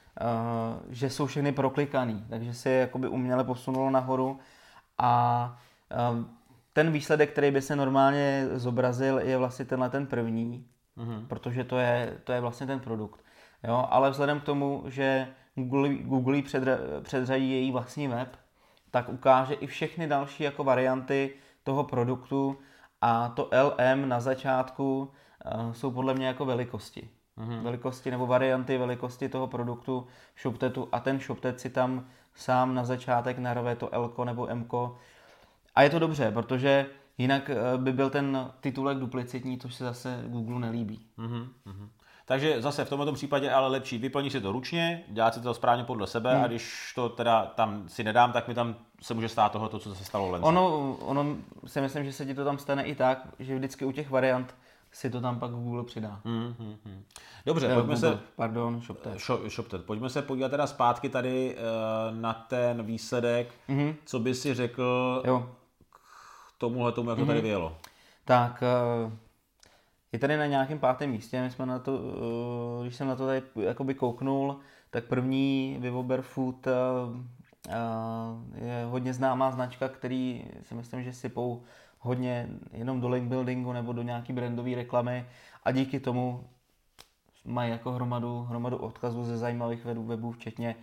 že 0.90 1.10
jsou 1.10 1.26
všechny 1.26 1.52
proklikaný, 1.52 2.24
takže 2.30 2.54
se 2.54 2.70
jakoby 2.70 3.08
uměle 3.08 3.44
posunulo 3.44 3.90
nahoru 3.90 4.38
a 4.98 5.56
eh, 5.90 6.24
ten 6.72 6.92
výsledek, 6.92 7.32
který 7.32 7.50
by 7.50 7.62
se 7.62 7.76
normálně 7.76 8.48
zobrazil, 8.54 9.18
je 9.18 9.36
vlastně 9.36 9.64
tenhle 9.64 9.90
ten 9.90 10.06
první, 10.06 10.66
mm-hmm. 10.98 11.26
protože 11.26 11.64
to 11.64 11.78
je, 11.78 12.18
to 12.24 12.32
je 12.32 12.40
vlastně 12.40 12.66
ten 12.66 12.80
produkt. 12.80 13.24
Jo, 13.64 13.86
ale 13.90 14.10
vzhledem 14.10 14.40
k 14.40 14.44
tomu, 14.44 14.84
že 14.86 15.28
Google, 15.54 15.94
Google 15.94 16.42
předra, 16.42 16.76
předřadí 17.02 17.50
její 17.50 17.72
vlastní 17.72 18.08
web, 18.08 18.36
tak 18.90 19.08
ukáže 19.08 19.54
i 19.54 19.66
všechny 19.66 20.06
další 20.06 20.42
jako 20.42 20.64
varianty 20.64 21.34
toho 21.62 21.84
produktu 21.84 22.58
a 23.00 23.28
to 23.28 23.50
LM 23.62 24.08
na 24.08 24.20
začátku 24.20 25.12
uh, 25.54 25.72
jsou 25.72 25.90
podle 25.90 26.14
mě 26.14 26.26
jako 26.26 26.44
velikosti 26.44 27.10
mm-hmm. 27.38 27.62
velikosti 27.62 28.10
nebo 28.10 28.26
varianty 28.26 28.78
velikosti 28.78 29.28
toho 29.28 29.46
produktu 29.46 30.06
ShopTetu 30.42 30.88
a 30.92 31.00
ten 31.00 31.20
ShopTet 31.20 31.60
si 31.60 31.70
tam 31.70 32.06
sám 32.34 32.74
na 32.74 32.84
začátek 32.84 33.38
narve 33.38 33.76
to 33.76 33.94
L 33.94 34.12
nebo 34.24 34.48
M. 34.48 34.68
A 35.74 35.82
je 35.82 35.90
to 35.90 35.98
dobře, 35.98 36.30
protože 36.30 36.86
jinak 37.18 37.50
eh, 37.50 37.56
by 37.76 37.92
byl 37.92 38.10
ten 38.10 38.50
titulek 38.60 38.98
duplicitní, 38.98 39.58
což 39.58 39.74
se 39.74 39.84
zase 39.84 40.24
Google 40.26 40.58
nelíbí. 40.58 41.06
Mm-hmm. 41.18 41.88
Takže 42.26 42.62
zase 42.62 42.84
v 42.84 42.88
tomto 42.88 43.12
případě 43.12 43.50
ale 43.50 43.68
lepší 43.68 43.98
vyplní 43.98 44.30
si 44.30 44.40
to 44.40 44.52
ručně, 44.52 45.04
dělat 45.08 45.34
si 45.34 45.40
to 45.40 45.54
správně 45.54 45.84
podle 45.84 46.06
sebe 46.06 46.34
hmm. 46.34 46.44
a 46.44 46.46
když 46.46 46.92
to 46.94 47.08
teda 47.08 47.46
tam 47.46 47.88
si 47.88 48.04
nedám, 48.04 48.32
tak 48.32 48.48
mi 48.48 48.54
tam 48.54 48.76
se 49.02 49.14
může 49.14 49.28
stát 49.28 49.52
toho, 49.52 49.68
co 49.68 49.94
se 49.94 50.04
stalo 50.04 50.30
Lence. 50.30 50.46
Ono, 50.46 50.96
ono 51.00 51.36
si 51.66 51.80
myslím, 51.80 52.04
že 52.04 52.12
se 52.12 52.26
ti 52.26 52.34
to 52.34 52.44
tam 52.44 52.58
stane 52.58 52.84
i 52.84 52.94
tak, 52.94 53.28
že 53.38 53.56
vždycky 53.56 53.84
u 53.84 53.92
těch 53.92 54.10
variant 54.10 54.54
si 54.94 55.10
to 55.10 55.20
tam 55.20 55.38
pak 55.38 55.50
Google 55.50 55.84
přidá. 55.84 56.20
Hmm, 56.24 56.54
hmm, 56.58 56.76
hmm. 56.84 57.04
Dobře, 57.46 57.68
ne, 57.68 57.74
pojďme 57.74 57.94
Google, 57.94 58.12
se... 58.12 58.18
Pardon, 58.36 58.80
ShopTet. 58.80 59.18
Shop, 59.18 59.40
ShopTet. 59.48 59.84
Pojďme 59.84 60.10
se 60.10 60.22
podívat 60.22 60.48
teda 60.48 60.66
zpátky 60.66 61.08
tady 61.08 61.56
uh, 61.56 62.18
na 62.18 62.32
ten 62.32 62.82
výsledek. 62.82 63.54
Mm-hmm. 63.68 63.94
Co 64.04 64.18
by 64.18 64.34
si 64.34 64.54
řekl 64.54 65.22
jo. 65.26 65.50
k 65.90 66.58
tomuhle 66.58 66.92
tomu, 66.92 67.10
jak 67.10 67.18
mm-hmm. 67.18 67.22
to 67.22 67.26
tady 67.26 67.38
mhm. 67.38 67.44
vyjelo? 67.44 67.76
Tak, 68.24 68.62
uh, 69.06 69.12
je 70.12 70.18
tady 70.18 70.36
na 70.36 70.46
nějakém 70.46 70.78
pátém 70.78 71.10
místě, 71.10 71.42
my 71.42 71.50
jsme 71.50 71.66
na 71.66 71.78
to, 71.78 71.98
uh, 71.98 72.82
když 72.82 72.96
jsem 72.96 73.08
na 73.08 73.16
to 73.16 73.26
tady 73.26 73.42
jakoby 73.60 73.94
kouknul, 73.94 74.58
tak 74.90 75.04
první 75.04 75.76
Vivo 75.80 76.02
Barefoot 76.02 76.66
uh, 76.66 76.72
je 78.54 78.84
hodně 78.84 79.14
známá 79.14 79.50
značka, 79.50 79.88
který 79.88 80.44
si 80.62 80.74
myslím, 80.74 81.02
že 81.02 81.12
sypou 81.12 81.62
hodně 81.98 82.48
jenom 82.72 83.00
do 83.00 83.08
link 83.08 83.28
buildingu 83.28 83.72
nebo 83.72 83.92
do 83.92 84.02
nějaký 84.02 84.32
brandové 84.32 84.74
reklamy 84.74 85.26
a 85.64 85.70
díky 85.70 86.00
tomu 86.00 86.44
mají 87.44 87.70
jako 87.70 87.92
hromadu, 87.92 88.42
hromadu 88.42 88.76
odkazů 88.76 89.24
ze 89.24 89.36
zajímavých 89.36 89.84
webů, 89.84 90.32
včetně 90.32 90.76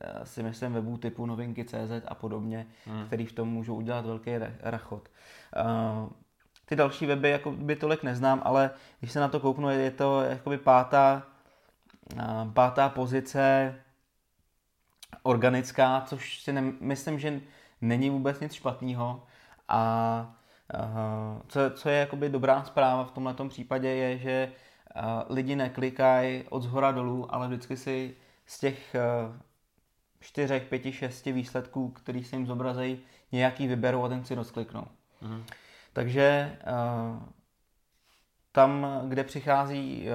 eh, 0.00 0.26
si 0.26 0.42
myslím 0.42 0.72
webů 0.72 0.96
typu 0.96 1.26
novinky.cz 1.26 2.04
a 2.08 2.14
podobně, 2.14 2.66
hmm. 2.86 3.06
který 3.06 3.26
v 3.26 3.32
tom 3.32 3.48
můžou 3.48 3.74
udělat 3.74 4.06
velký 4.06 4.30
rachot. 4.60 5.08
Uh, 5.64 6.08
ty 6.66 6.76
další 6.76 7.06
weby 7.06 7.30
jako 7.30 7.50
by 7.52 7.76
tolik 7.76 8.02
neznám, 8.02 8.42
ale 8.44 8.70
když 9.00 9.12
se 9.12 9.20
na 9.20 9.28
to 9.28 9.40
kouknu, 9.40 9.70
je 9.70 9.90
to 9.90 10.22
jakoby 10.22 10.58
pátá, 10.58 11.22
uh, 12.14 12.52
pátá 12.52 12.88
pozice 12.88 13.74
organická, 15.22 16.00
což 16.00 16.40
si 16.40 16.52
ne, 16.52 16.60
myslím, 16.80 17.18
že 17.18 17.40
není 17.80 18.10
vůbec 18.10 18.40
nic 18.40 18.52
špatného. 18.52 19.22
A 19.68 20.34
co, 21.48 21.60
co 21.74 21.88
je 21.88 21.98
jakoby 21.98 22.28
dobrá 22.28 22.64
zpráva 22.64 23.04
v 23.04 23.10
tomto 23.10 23.48
případě 23.48 23.88
je, 23.88 24.18
že 24.18 24.52
lidi 25.28 25.56
neklikají 25.56 26.44
od 26.48 26.62
zhora 26.62 26.92
dolů, 26.92 27.34
ale 27.34 27.48
vždycky 27.48 27.76
si 27.76 28.16
z 28.46 28.60
těch 28.60 28.96
čtyřech, 30.20 30.64
pěti, 30.64 30.92
šesti 30.92 31.32
výsledků, 31.32 31.88
který 31.88 32.24
se 32.24 32.36
jim 32.36 32.46
zobrazejí, 32.46 32.98
nějaký 33.32 33.66
vyberou 33.66 34.02
a 34.02 34.08
ten 34.08 34.24
si 34.24 34.34
rozkliknou. 34.34 34.86
Mhm. 35.22 35.44
Takže 35.92 36.58
tam, 38.52 38.86
kde 39.08 39.24
přichází 39.24 40.06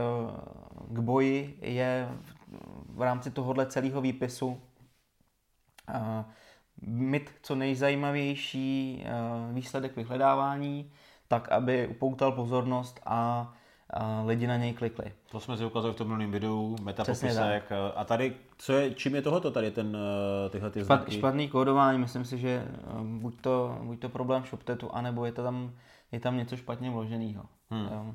k 0.87 0.99
boji, 0.99 1.59
je 1.61 2.09
v 2.89 3.01
rámci 3.01 3.31
tohohle 3.31 3.65
celého 3.65 4.01
výpisu 4.01 4.61
mít 6.81 7.31
co 7.41 7.55
nejzajímavější 7.55 9.03
eh, 9.05 9.53
výsledek 9.53 9.95
vyhledávání, 9.95 10.91
tak 11.27 11.51
aby 11.51 11.87
upoutal 11.87 12.31
pozornost 12.31 12.99
a 13.05 13.53
lidi 14.25 14.47
na 14.47 14.57
něj 14.57 14.73
klikli. 14.73 15.13
To 15.31 15.39
jsme 15.39 15.57
si 15.57 15.65
ukázali 15.65 15.93
v 15.93 15.97
tom 15.97 16.07
minulém 16.07 16.31
videu, 16.31 16.75
metapopisek. 16.81 17.71
Eh, 17.71 17.91
a 17.95 18.03
tady, 18.03 18.35
co 18.57 18.73
je, 18.73 18.93
čím 18.93 19.15
je 19.15 19.21
tohoto 19.21 19.51
tady, 19.51 19.71
ten, 19.71 19.97
eh, 20.45 20.49
tyhle 20.49 20.69
ty 20.69 20.83
znaky? 20.83 21.11
Špatný 21.11 21.47
kódování, 21.47 21.99
myslím 21.99 22.25
si, 22.25 22.37
že 22.37 22.63
buď 23.03 23.41
to, 23.41 23.77
buď 23.81 23.99
to 23.99 24.09
problém 24.09 24.43
ShopTetu, 24.45 24.95
anebo 24.95 25.25
je, 25.25 25.31
to 25.31 25.43
tam, 25.43 25.71
je 26.11 26.19
tam 26.19 26.37
něco 26.37 26.57
špatně 26.57 26.91
vloženého. 26.91 27.43
Hmm. 27.69 28.13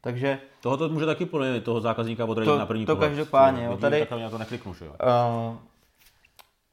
Takže... 0.00 0.38
Tohoto 0.60 0.88
může 0.88 1.06
taky 1.06 1.26
podle 1.26 1.60
toho 1.60 1.80
zákazníka 1.80 2.24
odradit 2.24 2.58
na 2.58 2.66
první 2.66 2.86
To 2.86 2.96
každopádně, 2.96 3.64
jo. 3.64 3.76
Tady, 3.76 4.06
na 4.20 4.30
to 4.30 4.38
nekliknu, 4.38 4.74
jo? 4.80 4.94
Uh, 5.50 5.56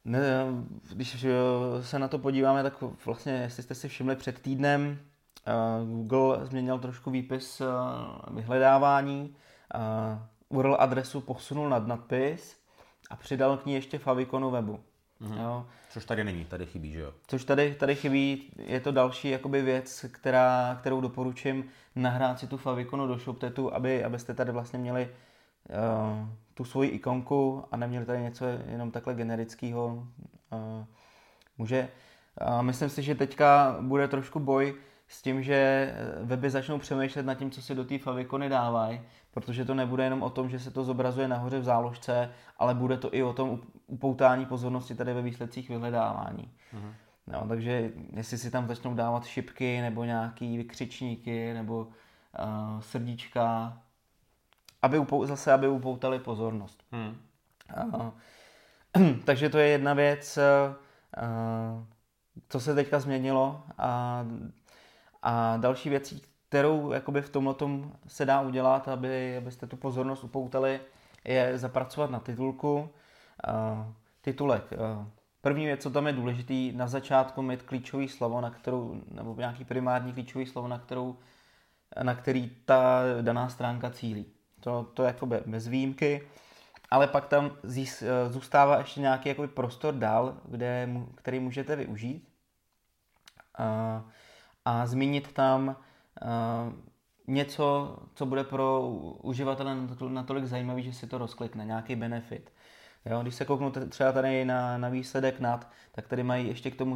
Ne, 0.05 0.45
když 0.93 1.25
se 1.81 1.99
na 1.99 2.07
to 2.07 2.19
podíváme, 2.19 2.63
tak 2.63 2.73
vlastně, 3.05 3.33
jestli 3.33 3.63
jste 3.63 3.75
si 3.75 3.87
všimli 3.87 4.15
před 4.15 4.39
týdnem, 4.39 4.99
Google 5.85 6.45
změnil 6.45 6.79
trošku 6.79 7.11
výpis 7.11 7.61
vyhledávání, 8.31 9.35
URL 10.49 10.77
adresu 10.79 11.21
posunul 11.21 11.69
nad 11.69 11.87
nadpis 11.87 12.57
a 13.09 13.15
přidal 13.15 13.57
k 13.57 13.65
ní 13.65 13.73
ještě 13.73 13.97
faviconu 13.97 14.51
webu. 14.51 14.79
Mm-hmm. 15.21 15.41
Jo. 15.41 15.65
Což 15.89 16.05
tady 16.05 16.23
není, 16.23 16.45
tady 16.45 16.65
chybí, 16.65 16.91
že 16.91 16.99
jo? 16.99 17.13
Což 17.27 17.45
tady, 17.45 17.75
tady 17.75 17.95
chybí, 17.95 18.51
je 18.57 18.79
to 18.79 18.91
další 18.91 19.29
jakoby 19.29 19.61
věc, 19.61 20.05
která, 20.11 20.77
kterou 20.79 21.01
doporučím 21.01 21.65
nahrát 21.95 22.39
si 22.39 22.47
tu 22.47 22.57
faviconu 22.57 23.07
do 23.07 23.17
ShopTetu, 23.17 23.73
aby, 23.73 24.03
abyste 24.03 24.33
tady 24.33 24.51
vlastně 24.51 24.79
měli 24.79 25.09
uh, 25.69 26.29
tu 26.59 26.65
svoji 26.65 26.89
ikonku 26.89 27.63
a 27.71 27.77
neměli 27.77 28.05
tady 28.05 28.21
něco 28.21 28.45
jenom 28.45 28.91
takhle 28.91 29.13
generického. 29.13 29.87
Uh, 29.87 30.85
může, 31.57 31.87
uh, 32.41 32.61
myslím 32.61 32.89
si, 32.89 33.03
že 33.03 33.15
teďka 33.15 33.77
bude 33.81 34.07
trošku 34.07 34.39
boj 34.39 34.75
s 35.07 35.21
tím, 35.21 35.43
že 35.43 35.93
weby 36.21 36.49
začnou 36.49 36.79
přemýšlet 36.79 37.25
nad 37.25 37.35
tím, 37.35 37.51
co 37.51 37.61
si 37.61 37.75
do 37.75 37.85
té 37.85 37.97
favicony 37.97 38.49
dávají, 38.49 39.01
protože 39.31 39.65
to 39.65 39.73
nebude 39.73 40.03
jenom 40.03 40.23
o 40.23 40.29
tom, 40.29 40.49
že 40.49 40.59
se 40.59 40.71
to 40.71 40.83
zobrazuje 40.83 41.27
nahoře 41.27 41.59
v 41.59 41.63
záložce, 41.63 42.31
ale 42.57 42.75
bude 42.75 42.97
to 42.97 43.15
i 43.15 43.23
o 43.23 43.33
tom 43.33 43.61
upoutání 43.87 44.45
pozornosti 44.45 44.95
tady 44.95 45.13
ve 45.13 45.21
výsledcích 45.21 45.69
vyhledávání. 45.69 46.51
Uh-huh. 46.73 46.93
No, 47.27 47.47
takže 47.47 47.91
jestli 48.13 48.37
si 48.37 48.51
tam 48.51 48.67
začnou 48.67 48.93
dávat 48.93 49.25
šipky 49.25 49.81
nebo 49.81 50.03
nějaký 50.03 50.57
vykřičníky 50.57 51.53
nebo 51.53 51.87
uh, 51.87 52.79
srdíčka, 52.79 53.77
aby 54.81 54.99
upou- 54.99 55.25
zase, 55.25 55.53
aby 55.53 55.67
upoutali 55.67 56.19
pozornost. 56.19 56.83
Hmm. 56.91 57.17
Uh, 57.93 58.09
takže 59.25 59.49
to 59.49 59.57
je 59.57 59.67
jedna 59.67 59.93
věc, 59.93 60.39
uh, 61.17 61.83
co 62.49 62.59
se 62.59 62.75
teďka 62.75 62.99
změnilo 62.99 63.63
a, 63.77 64.25
a 65.21 65.57
další 65.57 65.89
věcí, 65.89 66.21
kterou 66.49 66.91
jakoby 66.91 67.21
v 67.21 67.29
tomhle 67.29 67.55
se 68.07 68.25
dá 68.25 68.41
udělat, 68.41 68.87
aby, 68.87 69.37
abyste 69.37 69.67
tu 69.67 69.77
pozornost 69.77 70.23
upoutali, 70.23 70.79
je 71.25 71.57
zapracovat 71.57 72.11
na 72.11 72.19
titulku. 72.19 72.89
Uh, 73.47 73.85
titulek. 74.21 74.71
Uh, 74.71 75.05
první 75.41 75.65
věc, 75.65 75.81
co 75.81 75.89
tam 75.89 76.07
je 76.07 76.13
důležitý, 76.13 76.71
na 76.71 76.87
začátku 76.87 77.41
mít 77.41 77.63
klíčový 77.63 78.07
slovo, 78.07 78.41
na 78.41 78.49
kterou, 78.49 79.01
nebo 79.11 79.35
nějaký 79.37 79.65
primární 79.65 80.13
klíčový 80.13 80.45
slovo, 80.45 80.67
na, 80.67 80.79
kterou, 80.79 81.17
na 82.03 82.15
který 82.15 82.49
ta 82.65 83.01
daná 83.21 83.49
stránka 83.49 83.89
cílí. 83.89 84.25
To, 84.59 84.83
to 84.93 85.03
je 85.03 85.07
jakoby 85.07 85.41
bez 85.45 85.67
výjimky, 85.67 86.27
ale 86.91 87.07
pak 87.07 87.25
tam 87.25 87.51
zís, 87.63 88.03
zůstává 88.29 88.77
ještě 88.77 89.01
nějaký 89.01 89.29
jakoby 89.29 89.47
prostor 89.47 89.93
dál, 89.93 90.37
kde, 90.45 90.89
který 91.15 91.39
můžete 91.39 91.75
využít. 91.75 92.29
A, 93.57 94.03
a 94.65 94.85
zmínit 94.85 95.33
tam 95.33 95.75
a, 96.21 96.73
něco, 97.27 97.97
co 98.15 98.25
bude 98.25 98.43
pro 98.43 98.81
uživatele 99.23 99.75
natolik 100.07 100.45
zajímavý, 100.45 100.83
že 100.83 100.93
si 100.93 101.07
to 101.07 101.17
rozklikne, 101.17 101.65
nějaký 101.65 101.95
benefit. 101.95 102.51
Jo, 103.05 103.21
když 103.21 103.35
se 103.35 103.45
kouknu 103.45 103.71
třeba 103.89 104.11
tady 104.11 104.45
na, 104.45 104.77
na 104.77 104.89
výsledek 104.89 105.39
NAT, 105.39 105.69
tak 105.91 106.07
tady 106.07 106.23
mají 106.23 106.47
ještě 106.47 106.71
k 106.71 106.75
tomu 106.75 106.95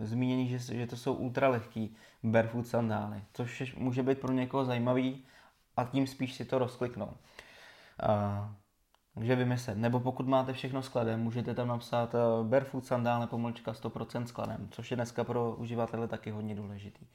zmínění, 0.00 0.48
že, 0.48 0.58
že 0.58 0.86
to 0.86 0.96
jsou 0.96 1.14
ultralehký 1.14 1.96
barefoot 2.22 2.66
sandály, 2.66 3.22
což 3.32 3.74
může 3.76 4.02
být 4.02 4.18
pro 4.18 4.32
někoho 4.32 4.64
zajímavý 4.64 5.24
a 5.78 5.84
tím 5.84 6.06
spíš 6.06 6.34
si 6.34 6.44
to 6.44 6.58
rozkliknou. 6.58 7.10
A, 8.02 8.54
takže 9.14 9.36
vymyslet. 9.36 9.78
Nebo 9.78 10.00
pokud 10.00 10.26
máte 10.26 10.52
všechno 10.52 10.82
skladem, 10.82 11.20
můžete 11.20 11.54
tam 11.54 11.68
napsat 11.68 12.14
uh, 12.14 12.46
barefoot 12.46 12.84
sandál 12.84 13.26
pomlčka 13.26 13.72
100% 13.72 14.24
skladem, 14.24 14.68
což 14.70 14.90
je 14.90 14.96
dneska 14.96 15.24
pro 15.24 15.54
uživatele 15.54 16.08
taky 16.08 16.30
hodně 16.30 16.54
důležitý. 16.54 17.06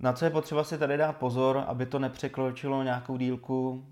Na 0.00 0.12
co 0.12 0.24
je 0.24 0.30
potřeba 0.30 0.64
si 0.64 0.78
tady 0.78 0.96
dát 0.96 1.16
pozor, 1.16 1.64
aby 1.66 1.86
to 1.86 1.98
nepřekročilo 1.98 2.82
nějakou 2.82 3.16
dílku, 3.16 3.86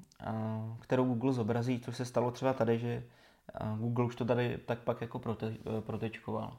kterou 0.81 1.05
Google 1.05 1.33
zobrazí, 1.33 1.81
což 1.81 1.97
se 1.97 2.05
stalo 2.05 2.31
třeba 2.31 2.53
tady, 2.53 2.79
že 2.79 3.03
Google 3.77 4.05
už 4.05 4.17
to 4.17 4.25
tady 4.25 4.59
tak 4.59 4.79
pak 4.79 5.01
jako 5.01 5.19
prote, 5.19 5.47
uh, 5.47 5.81
protečkoval. 5.81 6.59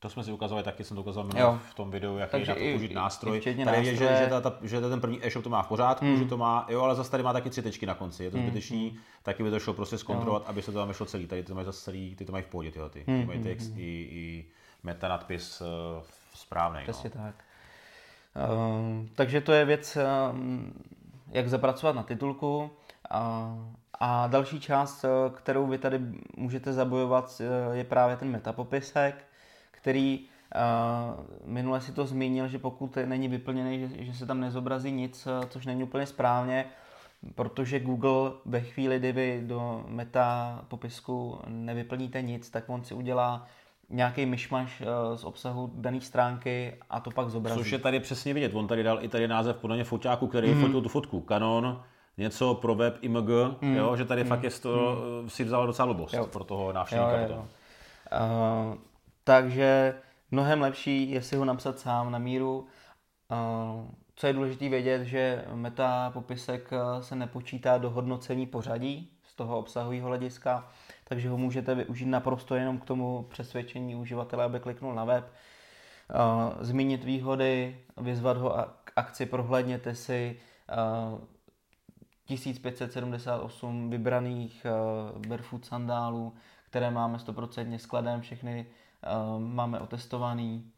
To 0.00 0.08
jsme 0.08 0.24
si 0.24 0.32
ukazovali, 0.32 0.64
taky 0.64 0.84
jsem 0.84 0.94
to 0.94 1.00
ukázal 1.00 1.28
v 1.70 1.74
tom 1.74 1.90
videu, 1.90 2.16
jaký 2.16 2.30
Takže 2.30 2.52
je 2.52 2.54
na 2.54 2.64
to 2.64 2.70
použít 2.70 2.94
nástroj. 2.94 3.40
Tady 3.40 3.64
nástroje. 3.64 3.86
je, 3.86 3.96
že, 3.96 4.16
že, 4.24 4.40
ta, 4.40 4.58
že 4.62 4.80
ten 4.80 5.00
první 5.00 5.26
e-shop 5.26 5.44
to 5.44 5.50
má 5.50 5.62
v 5.62 5.68
pořádku, 5.68 6.04
hmm. 6.04 6.16
že 6.16 6.24
to 6.24 6.36
má, 6.36 6.66
jo, 6.68 6.82
ale 6.82 6.94
zase 6.94 7.10
tady 7.10 7.22
má 7.22 7.32
taky 7.32 7.50
tři 7.50 7.62
tečky 7.62 7.86
na 7.86 7.94
konci, 7.94 8.24
je 8.24 8.30
to 8.30 8.36
hmm. 8.36 8.46
zbytečný, 8.46 8.88
hmm. 8.88 8.98
taky 9.22 9.42
by 9.42 9.50
to 9.50 9.60
šlo 9.60 9.74
prostě 9.74 9.98
zkontrolovat, 9.98 10.42
jo. 10.42 10.48
aby 10.48 10.62
se 10.62 10.72
to 10.72 10.78
tam 10.78 10.88
vyšlo 10.88 11.06
celý. 11.06 11.26
Tady 11.26 11.42
to 11.42 11.54
mají 11.54 11.64
zase 11.64 11.84
celý, 11.84 12.16
ty 12.16 12.24
to 12.24 12.32
mají 12.32 12.44
v 12.44 12.46
pohodě, 12.46 12.70
tyhle, 12.70 12.90
ty. 12.90 13.04
Hmm. 13.08 13.20
ty 13.20 13.26
mají 13.26 13.38
hmm, 13.38 13.48
text 13.48 13.66
hmm. 13.66 13.78
i, 13.78 14.08
i 14.10 14.44
meta 14.82 15.08
nadpis 15.08 15.60
uh, 15.60 15.66
správný. 16.34 16.80
Přesně 16.82 17.10
no. 17.14 17.22
tak. 17.22 17.34
Uh, 18.50 19.06
takže 19.14 19.40
to 19.40 19.52
je 19.52 19.64
věc, 19.64 19.96
uh, 19.96 20.38
jak 21.30 21.48
zapracovat 21.48 21.96
na 21.96 22.02
titulku. 22.02 22.70
Uh, 23.14 23.20
a 24.00 24.26
další 24.26 24.60
část, 24.60 25.04
kterou 25.34 25.66
vy 25.66 25.78
tady 25.78 26.00
můžete 26.36 26.72
zabojovat, 26.72 27.42
je 27.72 27.84
právě 27.84 28.16
ten 28.16 28.30
metapopisek 28.30 29.29
který 29.80 30.20
uh, 30.20 31.24
minule 31.44 31.80
si 31.80 31.92
to 31.92 32.06
zmínil, 32.06 32.48
že 32.48 32.58
pokud 32.58 32.98
není 33.04 33.28
vyplněný, 33.28 33.78
že, 33.78 34.04
že 34.04 34.14
se 34.14 34.26
tam 34.26 34.40
nezobrazí 34.40 34.92
nic, 34.92 35.28
což 35.48 35.66
není 35.66 35.82
úplně 35.82 36.06
správně, 36.06 36.64
protože 37.34 37.80
Google 37.80 38.32
ve 38.44 38.60
chvíli, 38.60 38.98
kdy 38.98 39.12
vy 39.12 39.42
do 39.46 39.84
meta 39.88 40.58
popisku 40.68 41.38
nevyplníte 41.48 42.22
nic, 42.22 42.50
tak 42.50 42.64
on 42.66 42.84
si 42.84 42.94
udělá 42.94 43.46
nějaký 43.90 44.26
myšmaš 44.26 44.82
z 45.14 45.24
obsahu 45.24 45.70
dané 45.74 46.00
stránky 46.00 46.74
a 46.90 47.00
to 47.00 47.10
pak 47.10 47.30
zobrazí. 47.30 47.58
Což 47.58 47.72
je 47.72 47.78
tady 47.78 48.00
přesně 48.00 48.34
vidět. 48.34 48.54
On 48.54 48.66
tady 48.66 48.82
dal 48.82 49.04
i 49.04 49.08
tady 49.08 49.28
název 49.28 49.56
podle 49.56 49.84
foťáku, 49.84 50.26
který 50.26 50.54
mm. 50.54 50.60
fotil 50.60 50.82
tu 50.82 50.88
fotku. 50.88 51.24
Canon, 51.28 51.82
něco 52.18 52.54
pro 52.54 52.74
web 52.74 52.98
IMG, 53.00 53.28
mm. 53.60 53.76
jo, 53.76 53.96
že 53.96 54.04
tady 54.04 54.22
mm. 54.22 54.28
fakt 54.28 54.42
je 54.44 54.50
to, 54.50 54.96
mm. 55.22 55.30
si 55.30 55.44
vzal 55.44 55.66
docela 55.66 55.86
lobost 55.86 56.14
jo. 56.14 56.26
pro 56.26 56.44
toho 56.44 56.72
návštěvníka. 56.72 57.16
Jo, 57.16 57.26
jo, 57.28 57.34
jo. 57.34 57.46
Uh, 58.72 58.78
takže 59.30 59.94
mnohem 60.30 60.60
lepší 60.60 61.10
je 61.10 61.22
si 61.22 61.36
ho 61.36 61.44
napsat 61.44 61.78
sám 61.78 62.12
na 62.12 62.18
míru. 62.18 62.66
Co 64.16 64.26
je 64.26 64.32
důležité 64.32 64.68
vědět, 64.68 65.04
že 65.04 65.44
meta 65.54 66.10
popisek 66.10 66.70
eh, 66.72 67.02
se 67.02 67.16
nepočítá 67.16 67.78
do 67.78 67.90
hodnocení 67.90 68.46
pořadí 68.46 69.10
z 69.22 69.34
toho 69.34 69.58
obsahového 69.58 70.08
hlediska, 70.08 70.68
takže 71.04 71.28
ho 71.28 71.36
můžete 71.36 71.74
využít 71.74 72.06
naprosto 72.06 72.54
jenom 72.54 72.78
k 72.78 72.84
tomu 72.84 73.26
přesvědčení 73.30 73.96
uživatele, 73.96 74.44
aby 74.44 74.60
kliknul 74.60 74.94
na 74.94 75.04
web, 75.04 75.32
zmínit 76.60 77.04
výhody, 77.04 77.78
vyzvat 77.96 78.36
ho 78.36 78.50
k 78.84 78.92
akci, 78.96 79.26
prohlédněte 79.26 79.94
si 79.94 80.40
1578 82.24 83.90
vybraných 83.90 84.66
eh, 84.66 85.28
barefoot 85.28 85.64
sandálů, 85.64 86.34
které 86.70 86.90
máme 86.90 87.18
100% 87.18 87.76
skladem 87.76 88.20
všechny 88.20 88.66
máme 89.38 89.80
otestovaný 89.80 90.72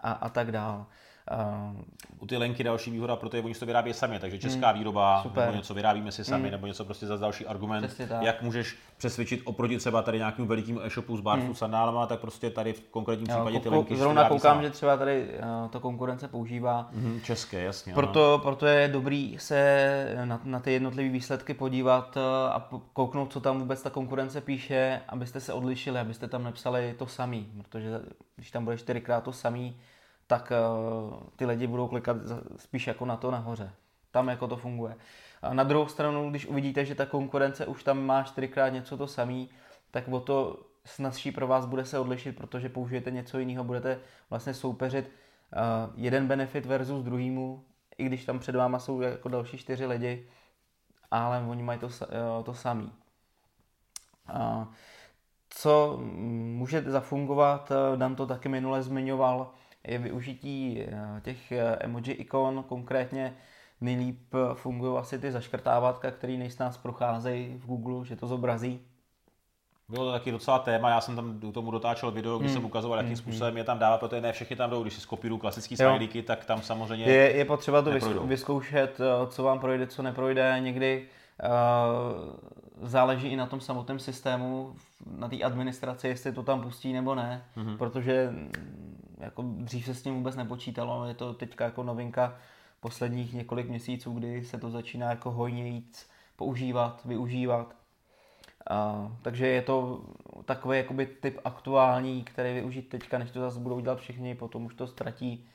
a, 0.00 0.12
a 0.12 0.28
tak 0.28 0.52
dál. 0.52 0.86
Uh, 1.30 1.76
U 2.18 2.26
ty 2.26 2.36
lenky 2.36 2.64
další 2.64 2.90
výhoda, 2.90 3.16
protože 3.16 3.42
oni 3.42 3.54
to 3.54 3.66
vyrábí 3.66 3.92
sami, 3.92 4.18
takže 4.18 4.38
česká 4.38 4.68
hmm, 4.68 4.78
výroba, 4.78 5.22
super. 5.22 5.44
nebo 5.44 5.56
něco 5.56 5.74
vyrábíme 5.74 6.12
si 6.12 6.24
sami, 6.24 6.42
hmm. 6.42 6.50
nebo 6.50 6.66
něco 6.66 6.84
prostě 6.84 7.06
za 7.06 7.16
další 7.16 7.46
argument, 7.46 8.00
jak 8.20 8.42
můžeš 8.42 8.76
přesvědčit 8.96 9.40
oproti 9.44 9.78
třeba 9.78 10.02
tady 10.02 10.18
nějakým 10.18 10.46
velikým 10.46 10.80
e-shopu 10.82 11.16
s 11.16 11.20
barfoot 11.20 11.46
hmm. 11.46 11.54
sandálama, 11.54 12.06
tak 12.06 12.20
prostě 12.20 12.50
tady 12.50 12.72
v 12.72 12.80
konkrétním 12.80 13.26
jo, 13.30 13.36
případě 13.36 13.60
ty 13.60 13.68
lenky 13.68 13.96
Zrovna 13.96 14.28
koukám, 14.28 14.40
sama. 14.40 14.62
že 14.62 14.70
třeba 14.70 14.96
tady 14.96 15.28
uh, 15.28 15.70
to 15.70 15.80
konkurence 15.80 16.28
používá. 16.28 16.88
Hmm, 16.92 17.20
české, 17.24 17.62
jasně. 17.62 17.94
Proto, 17.94 18.40
proto 18.42 18.66
je 18.66 18.88
dobrý 18.88 19.36
se 19.38 20.20
na, 20.24 20.40
na 20.44 20.60
ty 20.60 20.72
jednotlivé 20.72 21.08
výsledky 21.08 21.54
podívat 21.54 22.16
uh, 22.16 22.22
a 22.52 22.70
kouknout, 22.92 23.32
co 23.32 23.40
tam 23.40 23.58
vůbec 23.58 23.82
ta 23.82 23.90
konkurence 23.90 24.40
píše, 24.40 25.00
abyste 25.08 25.40
se 25.40 25.52
odlišili, 25.52 25.98
abyste 25.98 26.28
tam 26.28 26.44
nepsali 26.44 26.94
to 26.98 27.06
samý, 27.06 27.48
protože 27.58 28.00
když 28.36 28.50
tam 28.50 28.64
bude 28.64 28.78
čtyřikrát 28.78 29.24
to 29.24 29.32
samý, 29.32 29.76
tak 30.30 30.52
uh, 30.52 31.20
ty 31.36 31.46
lidi 31.46 31.66
budou 31.66 31.88
klikat 31.88 32.16
spíš 32.56 32.86
jako 32.86 33.04
na 33.04 33.16
to 33.16 33.30
nahoře. 33.30 33.70
Tam 34.10 34.28
jako 34.28 34.48
to 34.48 34.56
funguje. 34.56 34.96
A 35.42 35.54
na 35.54 35.64
druhou 35.64 35.86
stranu, 35.86 36.30
když 36.30 36.46
uvidíte, 36.46 36.84
že 36.84 36.94
ta 36.94 37.06
konkurence 37.06 37.66
už 37.66 37.84
tam 37.84 38.06
má 38.06 38.22
čtyřikrát 38.22 38.68
něco 38.68 38.96
to 38.96 39.06
samý, 39.06 39.50
tak 39.90 40.08
o 40.08 40.20
to 40.20 40.60
snazší 40.84 41.32
pro 41.32 41.46
vás 41.46 41.66
bude 41.66 41.84
se 41.84 41.98
odlišit, 41.98 42.36
protože 42.36 42.68
použijete 42.68 43.10
něco 43.10 43.38
jiného, 43.38 43.64
budete 43.64 44.00
vlastně 44.30 44.54
soupeřit 44.54 45.10
uh, 45.10 45.94
jeden 45.96 46.26
benefit 46.26 46.66
versus 46.66 47.04
druhýmu, 47.04 47.64
i 47.98 48.04
když 48.04 48.24
tam 48.24 48.38
před 48.38 48.54
váma 48.54 48.78
jsou 48.78 49.00
jako 49.00 49.28
další 49.28 49.58
čtyři 49.58 49.86
lidi, 49.86 50.26
ale 51.10 51.44
oni 51.48 51.62
mají 51.62 51.78
to, 51.78 51.86
uh, 51.86 52.44
to 52.44 52.54
samý. 52.54 52.92
Co 55.50 55.98
může 56.02 56.82
zafungovat, 56.82 57.72
Dan 57.96 58.14
to 58.16 58.26
taky 58.26 58.48
minule 58.48 58.82
zmiňoval, 58.82 59.50
je 59.84 59.98
využití 59.98 60.82
eh, 60.82 61.20
těch 61.20 61.52
eh, 61.52 61.76
emoji 61.80 62.12
ikon, 62.12 62.64
konkrétně 62.68 63.34
nejlíp 63.80 64.34
fungují 64.54 64.98
asi 64.98 65.18
ty 65.18 65.32
zaškrtávatka, 65.32 66.10
které 66.10 66.32
nejsnáz 66.32 66.76
procházejí 66.76 67.56
v 67.58 67.66
Google, 67.66 68.04
že 68.04 68.16
to 68.16 68.26
zobrazí. 68.26 68.80
Bylo 69.88 70.04
to 70.04 70.12
taky 70.12 70.30
docela 70.30 70.58
téma, 70.58 70.90
já 70.90 71.00
jsem 71.00 71.16
tam 71.16 71.40
k 71.40 71.54
tomu 71.54 71.70
dotáčel 71.70 72.10
video, 72.10 72.38
kde 72.38 72.48
hmm. 72.48 72.54
jsem 72.54 72.64
ukazoval, 72.64 72.98
jakým 72.98 73.08
hmm. 73.08 73.16
způsobem 73.16 73.56
je 73.56 73.64
tam 73.64 73.78
dává, 73.78 73.98
protože 73.98 74.20
ne 74.20 74.32
všechny 74.32 74.56
tam 74.56 74.70
jdou, 74.70 74.82
když 74.82 74.94
si 74.94 75.00
skopíru 75.00 75.38
klasický 75.38 75.76
smajlíky, 75.76 76.22
tak 76.22 76.44
tam 76.44 76.62
samozřejmě 76.62 77.04
Je, 77.04 77.36
je 77.36 77.44
potřeba 77.44 77.82
to 77.82 77.90
neprojdou. 77.90 78.26
vyzkoušet, 78.26 79.00
eh, 79.00 79.26
co 79.26 79.42
vám 79.42 79.58
projde, 79.58 79.86
co 79.86 80.02
neprojde, 80.02 80.56
někdy 80.60 81.06
uh, 81.42 82.88
záleží 82.88 83.28
i 83.28 83.36
na 83.36 83.46
tom 83.46 83.60
samotném 83.60 83.98
systému, 83.98 84.74
na 85.18 85.28
té 85.28 85.36
administraci, 85.42 86.08
jestli 86.08 86.32
to 86.32 86.42
tam 86.42 86.62
pustí 86.62 86.92
nebo 86.92 87.14
ne, 87.14 87.44
hmm. 87.56 87.78
protože 87.78 88.32
jako 89.20 89.44
dřív 89.46 89.84
se 89.84 89.94
s 89.94 90.02
tím 90.02 90.14
vůbec 90.14 90.36
nepočítalo, 90.36 91.04
je 91.04 91.14
to 91.14 91.34
teďka 91.34 91.64
jako 91.64 91.82
novinka 91.82 92.34
posledních 92.80 93.32
několik 93.32 93.68
měsíců, 93.68 94.12
kdy 94.12 94.44
se 94.44 94.58
to 94.58 94.70
začíná 94.70 95.10
jako 95.10 95.30
hojnějíc 95.30 96.06
používat, 96.36 97.00
využívat. 97.04 97.74
A, 98.70 99.08
takže 99.22 99.46
je 99.46 99.62
to 99.62 100.00
takový 100.44 100.78
jakoby 100.78 101.06
typ 101.06 101.38
aktuální, 101.44 102.24
který 102.24 102.54
využít 102.54 102.88
teďka, 102.88 103.18
než 103.18 103.30
to 103.30 103.40
zase 103.40 103.58
budou 103.58 103.80
dělat 103.80 104.00
všichni, 104.00 104.34
potom 104.34 104.64
už 104.64 104.74
to 104.74 104.86
ztratí 104.86 105.48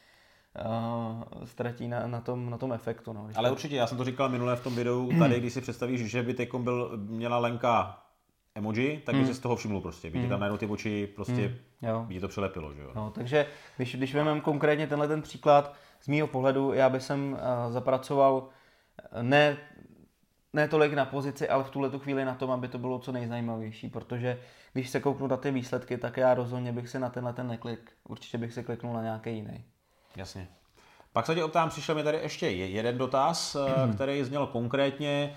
uh, 0.65 1.45
ztratí 1.45 1.87
na, 1.87 2.07
na, 2.07 2.21
tom, 2.21 2.49
na 2.49 2.57
tom 2.57 2.73
efektu. 2.73 3.13
No. 3.13 3.29
Ale 3.35 3.51
určitě, 3.51 3.75
já 3.75 3.87
jsem 3.87 3.97
to 3.97 4.03
říkal 4.03 4.29
minule 4.29 4.55
v 4.55 4.63
tom 4.63 4.75
videu, 4.75 5.11
tady, 5.19 5.39
když 5.39 5.53
si 5.53 5.61
představíš, 5.61 6.01
že 6.05 6.23
by 6.23 6.33
teď 6.33 6.55
byl, 6.55 6.97
měla 6.97 7.37
Lenka 7.37 8.04
emoji, 8.55 9.01
tak 9.05 9.15
by 9.15 9.21
mm. 9.21 9.27
si 9.27 9.33
z 9.33 9.39
toho 9.39 9.55
všiml 9.55 9.81
prostě. 9.81 10.09
By 10.09 10.19
mm. 10.19 10.29
tam 10.29 10.39
najednou 10.39 10.57
ty 10.57 10.65
oči 10.65 11.07
prostě, 11.15 11.55
mm. 11.81 11.87
jo. 11.87 12.19
to 12.21 12.27
přelepilo, 12.27 12.73
že 12.73 12.81
jo. 12.81 12.91
No, 12.95 13.09
takže 13.09 13.45
když, 13.77 13.95
když 13.95 14.13
vezmeme 14.13 14.41
konkrétně 14.41 14.87
tenhle 14.87 15.07
ten 15.07 15.21
příklad, 15.21 15.75
z 16.01 16.07
mýho 16.07 16.27
pohledu, 16.27 16.73
já 16.73 16.89
bych 16.89 17.01
jsem 17.01 17.33
uh, 17.33 17.71
zapracoval 17.71 18.49
ne 19.21 19.57
ne 20.55 20.67
tolik 20.67 20.93
na 20.93 21.05
pozici, 21.05 21.49
ale 21.49 21.63
v 21.63 21.69
tuhle 21.69 21.89
tu 21.89 21.99
chvíli 21.99 22.25
na 22.25 22.35
tom, 22.35 22.51
aby 22.51 22.67
to 22.67 22.77
bylo 22.77 22.99
co 22.99 23.11
nejzajímavější, 23.11 23.89
protože 23.89 24.39
když 24.73 24.89
se 24.89 24.99
kouknu 24.99 25.27
na 25.27 25.37
ty 25.37 25.51
výsledky, 25.51 25.97
tak 25.97 26.17
já 26.17 26.33
rozhodně 26.33 26.71
bych 26.71 26.89
se 26.89 26.99
na 26.99 27.09
tenhle 27.09 27.33
ten 27.33 27.47
neklik, 27.47 27.91
určitě 28.03 28.37
bych 28.37 28.53
se 28.53 28.63
kliknul 28.63 28.93
na 28.93 29.01
nějaký 29.01 29.35
jiný. 29.35 29.63
Jasně. 30.15 30.47
Pak 31.13 31.25
se 31.25 31.35
tě 31.35 31.43
optám, 31.43 31.69
přišel 31.69 31.95
mi 31.95 32.03
tady 32.03 32.17
ještě 32.17 32.49
jeden 32.49 32.97
dotaz, 32.97 33.55
eh, 33.55 33.93
který 33.93 34.23
zněl 34.23 34.47
konkrétně 34.47 35.35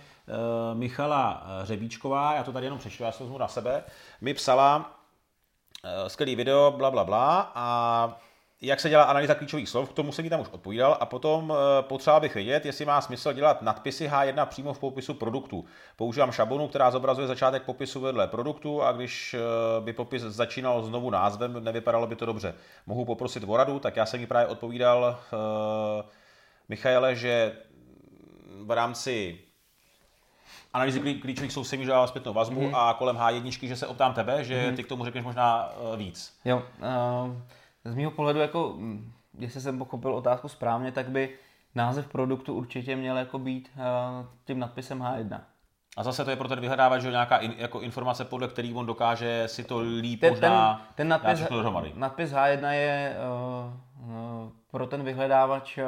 Michala 0.74 1.46
Řebíčková, 1.62 2.34
já 2.34 2.44
to 2.44 2.52
tady 2.52 2.66
jenom 2.66 2.78
přečtu, 2.78 3.02
já 3.02 3.12
se 3.12 3.22
vezmu 3.22 3.38
na 3.38 3.48
sebe, 3.48 3.84
mi 4.20 4.34
psala 4.34 4.76
uh, 4.76 6.08
skvělý 6.08 6.36
video, 6.36 6.70
bla, 6.70 6.90
bla, 6.90 7.04
bla, 7.04 7.52
a 7.54 8.18
jak 8.62 8.80
se 8.80 8.88
dělá 8.88 9.04
analýza 9.04 9.34
klíčových 9.34 9.68
slov, 9.68 9.90
k 9.90 9.92
tomu 9.92 10.12
jsem 10.12 10.24
mi 10.24 10.30
tam 10.30 10.40
už 10.40 10.48
odpovídal 10.48 10.96
a 11.00 11.06
potom 11.06 11.54
potřeba 11.80 12.20
bych 12.20 12.34
vědět, 12.34 12.66
jestli 12.66 12.84
má 12.84 13.00
smysl 13.00 13.32
dělat 13.32 13.62
nadpisy 13.62 14.08
H1 14.08 14.46
přímo 14.46 14.72
v 14.72 14.78
popisu 14.78 15.14
produktu. 15.14 15.64
Používám 15.96 16.32
šablonu, 16.32 16.68
která 16.68 16.90
zobrazuje 16.90 17.28
začátek 17.28 17.62
popisu 17.62 18.00
vedle 18.00 18.28
produktu 18.28 18.82
a 18.82 18.92
když 18.92 19.36
by 19.80 19.92
popis 19.92 20.22
začínal 20.22 20.82
znovu 20.82 21.10
názvem, 21.10 21.64
nevypadalo 21.64 22.06
by 22.06 22.16
to 22.16 22.26
dobře. 22.26 22.54
Mohu 22.86 23.04
poprosit 23.04 23.44
o 23.46 23.56
radu, 23.56 23.78
tak 23.78 23.96
já 23.96 24.06
jsem 24.06 24.20
mi 24.20 24.26
právě 24.26 24.48
odpovídal 24.48 25.18
uh, 25.32 25.38
Michaele, 26.68 27.16
že 27.16 27.52
v 28.64 28.70
rámci 28.70 29.38
analýzy 30.72 31.14
klíčových 31.14 31.78
mi 31.78 31.86
dával 31.86 32.08
zpětnou 32.08 32.32
vazbu 32.32 32.60
mm-hmm. 32.60 32.76
a 32.76 32.94
kolem 32.94 33.16
H1, 33.16 33.68
že 33.68 33.76
se 33.76 33.86
optám 33.86 34.14
tebe, 34.14 34.44
že 34.44 34.54
mm-hmm. 34.54 34.76
ty 34.76 34.84
k 34.84 34.88
tomu 34.88 35.04
řekneš 35.04 35.24
možná 35.24 35.72
víc. 35.96 36.34
Jo, 36.44 36.62
uh 36.78 37.32
z 37.84 37.94
mého 37.94 38.10
pohledu, 38.10 38.40
jako, 38.40 38.74
mm, 38.76 39.12
jestli 39.38 39.60
jsem 39.60 39.78
pochopil 39.78 40.14
otázku 40.14 40.48
správně, 40.48 40.92
tak 40.92 41.08
by 41.08 41.34
název 41.74 42.08
produktu 42.08 42.54
určitě 42.54 42.96
měl 42.96 43.16
jako 43.16 43.38
být 43.38 43.70
uh, 43.76 44.26
tím 44.44 44.58
nadpisem 44.58 44.98
H1. 44.98 45.40
A 45.96 46.02
zase 46.02 46.24
to 46.24 46.30
je 46.30 46.36
pro 46.36 46.48
ten 46.48 46.60
vyhledávač, 46.60 47.02
že 47.02 47.10
nějaká 47.10 47.36
in, 47.36 47.54
jako 47.58 47.80
informace, 47.80 48.24
podle 48.24 48.48
který 48.48 48.74
on 48.74 48.86
dokáže 48.86 49.42
si 49.46 49.64
to 49.64 49.78
líp 49.78 50.20
ten, 50.20 50.30
možná 50.30 50.74
ten, 50.74 50.94
ten 50.94 51.08
nadpis, 51.08 51.44
nadpis 51.94 52.32
H1 52.32 52.70
je 52.70 53.16
uh, 53.98 54.10
uh, 54.10 54.50
pro 54.70 54.86
ten 54.86 55.04
vyhledávač 55.04 55.78
uh, 55.78 55.84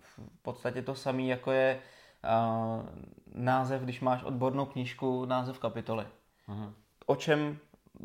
v 0.00 0.42
podstatě 0.42 0.82
to 0.82 0.94
samý, 0.94 1.28
jako 1.28 1.52
je 1.52 1.78
uh, 2.24 2.82
název, 3.34 3.82
když 3.82 4.00
máš 4.00 4.22
odbornou 4.22 4.66
knížku, 4.66 5.24
název 5.24 5.58
kapitoly. 5.58 6.06
Uh-huh. 6.48 6.72
O 7.06 7.16
čem 7.16 7.58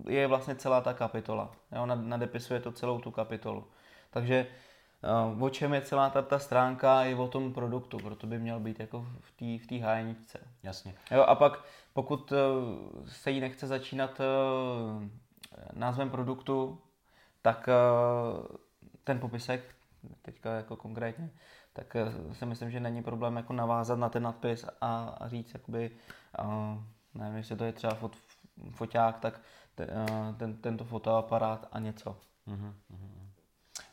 je 0.07 0.27
vlastně 0.27 0.55
celá 0.55 0.81
ta 0.81 0.93
kapitola. 0.93 1.51
Jo? 1.71 1.85
Nadepisuje 1.85 2.59
to 2.59 2.71
celou 2.71 2.99
tu 2.99 3.11
kapitolu. 3.11 3.67
Takže 4.09 4.47
uh, 5.33 5.43
o 5.43 5.49
čem 5.49 5.73
je 5.73 5.81
celá 5.81 6.09
ta, 6.09 6.21
ta 6.21 6.39
stránka, 6.39 7.01
je 7.01 7.15
o 7.15 7.27
tom 7.27 7.53
produktu, 7.53 7.97
proto 7.97 8.27
by 8.27 8.39
měl 8.39 8.59
být 8.59 8.79
jako 8.79 9.05
v 9.19 9.31
té 9.31 9.65
v 9.65 9.67
tý 9.67 9.79
hájeničce. 9.79 10.39
Jasně. 10.63 10.95
Jo, 11.11 11.21
a 11.21 11.35
pak 11.35 11.63
pokud 11.93 12.31
uh, 12.31 12.37
se 13.05 13.31
jí 13.31 13.39
nechce 13.39 13.67
začínat 13.67 14.19
uh, 14.19 15.03
názvem 15.73 16.09
produktu, 16.09 16.81
tak 17.41 17.69
ten 19.03 19.19
popisek, 19.19 19.75
teďka 20.21 20.53
jako 20.53 20.75
konkrétně, 20.75 21.29
tak 21.79 21.95
uh, 21.95 22.33
si 22.33 22.45
myslím, 22.45 22.71
že 22.71 22.79
není 22.79 23.03
problém 23.03 23.35
jako 23.35 23.53
navázat 23.53 23.99
na 23.99 24.09
ten 24.09 24.23
nadpis 24.23 24.65
a, 24.81 25.15
a 25.19 25.27
říct, 25.27 25.53
jakoby, 25.53 25.91
uh, 26.43 26.83
nevím, 27.13 27.37
jestli 27.37 27.55
to 27.55 27.63
je 27.63 27.73
třeba 27.73 27.93
fot, 27.93 28.15
foťák, 28.71 29.19
tak 29.19 29.41
Eh, 29.79 30.33
ten, 30.37 30.57
tento 30.57 30.83
fotoaparát 30.83 31.67
a 31.71 31.79
něco. 31.79 32.15
Mhm, 32.45 32.73
mhm. 32.89 33.29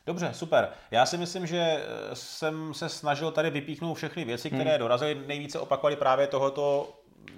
Dobře, 0.06 0.30
super. 0.32 0.68
Já 0.90 1.06
si 1.06 1.18
myslím, 1.18 1.46
že 1.46 1.58
eh, 1.58 1.84
jsem 2.14 2.74
se 2.74 2.88
snažil 2.88 3.30
tady 3.30 3.50
vypíchnout 3.50 3.96
všechny 3.96 4.24
věci, 4.24 4.50
které 4.50 4.70
hmm. 4.70 4.78
dorazily. 4.78 5.22
Nejvíce 5.26 5.58
opakovali 5.58 5.96
právě 5.96 6.26
tohoto 6.26 6.92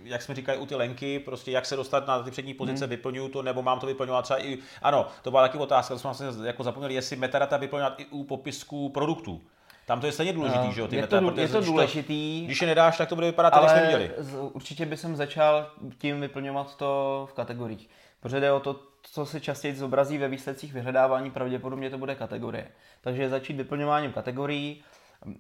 jak 0.04 0.22
jsme 0.22 0.34
říkali 0.34 0.58
u 0.58 0.66
ty 0.66 0.74
lenky, 0.74 1.18
prostě 1.18 1.50
jak 1.50 1.66
se 1.66 1.76
dostat 1.76 2.06
na 2.06 2.22
ty 2.22 2.30
přední 2.30 2.54
pozice, 2.54 2.84
hmm. 2.84 2.90
vyplňuju 2.90 3.28
to, 3.28 3.42
nebo 3.42 3.62
mám 3.62 3.80
to 3.80 3.87
vyplňovat 3.87 4.24
třeba 4.24 4.44
i, 4.44 4.58
ano, 4.82 5.06
to 5.22 5.30
byla 5.30 5.42
taky 5.42 5.58
otázka, 5.58 5.94
to 5.94 5.98
jsme 5.98 6.08
vlastně 6.08 6.46
jako 6.46 6.62
zapomněli, 6.62 6.94
jestli 6.94 7.16
metadata 7.16 7.56
vyplňovat 7.56 8.00
i 8.00 8.06
u 8.06 8.24
popisku 8.24 8.88
produktů. 8.88 9.42
Tam 9.88 10.01
to 10.01 10.07
je 10.07 10.12
stejně 10.12 10.33
důležitý, 10.33 10.66
uh, 10.66 10.72
že 10.72 10.81
jo? 10.81 10.88
Ty 10.88 10.96
je 10.96 11.07
to, 11.07 11.20
meta, 11.20 11.40
je 11.40 11.48
to 11.48 11.61
důležitý. 11.61 12.40
To, 12.40 12.46
když 12.46 12.61
je 12.61 12.66
nedáš, 12.66 12.98
tak 12.98 13.09
to 13.09 13.14
bude 13.14 13.27
vypadat, 13.27 13.51
tak 13.51 13.70
jsme 13.70 13.83
viděli. 13.83 14.11
určitě 14.53 14.87
by 14.87 14.96
jsem 14.96 15.16
začal 15.16 15.70
tím 15.98 16.20
vyplňovat 16.20 16.77
to 16.77 17.29
v 17.31 17.35
kategoriích. 17.35 17.88
Protože 18.20 18.40
jde 18.40 18.53
o 18.53 18.61
to, 18.61 18.81
co 19.03 19.27
se 19.27 19.40
častěji 19.40 19.74
zobrazí 19.74 20.18
ve 20.18 20.29
výsledcích 20.29 20.72
vyhledávání, 20.72 21.31
pravděpodobně 21.31 21.90
to 21.90 21.98
bude 21.98 22.14
kategorie. 22.14 22.68
Takže 23.01 23.29
začít 23.29 23.57
vyplňováním 23.57 24.12
kategorií. 24.12 24.83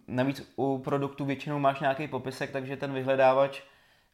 Navíc 0.08 0.52
u 0.56 0.78
produktu 0.78 1.24
většinou 1.24 1.58
máš 1.58 1.80
nějaký 1.80 2.08
popisek, 2.08 2.50
takže 2.50 2.76
ten 2.76 2.92
vyhledávač 2.92 3.60